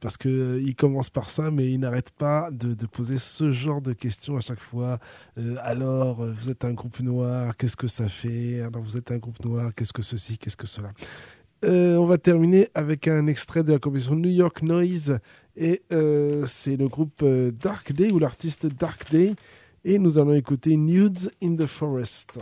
Parce 0.00 0.16
qu'ils 0.16 0.74
commencent 0.74 1.10
par 1.10 1.30
ça, 1.30 1.52
mais 1.52 1.70
ils 1.70 1.78
n'arrêtent 1.78 2.10
pas 2.10 2.50
de, 2.50 2.74
poser 2.86 3.18
ce 3.18 3.52
genre 3.52 3.80
de 3.80 3.92
questions 3.92 4.36
à 4.36 4.40
chaque 4.40 4.58
fois. 4.58 4.98
Alors, 5.62 6.24
vous 6.24 6.50
êtes 6.50 6.64
un 6.64 6.72
groupe 6.72 6.98
noir, 6.98 7.56
qu'est-ce 7.56 7.76
que 7.76 7.86
ça 7.86 8.08
fait? 8.08 8.62
Alors, 8.62 8.82
vous 8.82 8.96
êtes 8.96 9.12
un 9.12 9.18
groupe 9.18 9.44
noir, 9.44 9.72
qu'est-ce 9.76 9.92
que 9.92 10.02
ceci, 10.02 10.38
qu'est-ce 10.38 10.56
que 10.56 10.66
cela? 10.66 10.90
Euh, 11.64 11.96
On 11.96 12.06
va 12.06 12.18
terminer 12.18 12.68
avec 12.74 13.06
un 13.06 13.26
extrait 13.26 13.62
de 13.62 13.72
la 13.72 13.78
composition 13.78 14.16
New 14.16 14.30
York 14.30 14.62
Noise. 14.62 15.18
Et 15.56 15.82
euh, 15.92 16.44
c'est 16.46 16.76
le 16.76 16.88
groupe 16.88 17.22
euh, 17.22 17.50
Dark 17.50 17.92
Day 17.92 18.10
ou 18.10 18.18
l'artiste 18.18 18.66
Dark 18.66 19.10
Day. 19.10 19.34
Et 19.84 19.98
nous 19.98 20.18
allons 20.18 20.34
écouter 20.34 20.76
Nudes 20.76 21.30
in 21.42 21.56
the 21.56 21.66
Forest. 21.66 22.40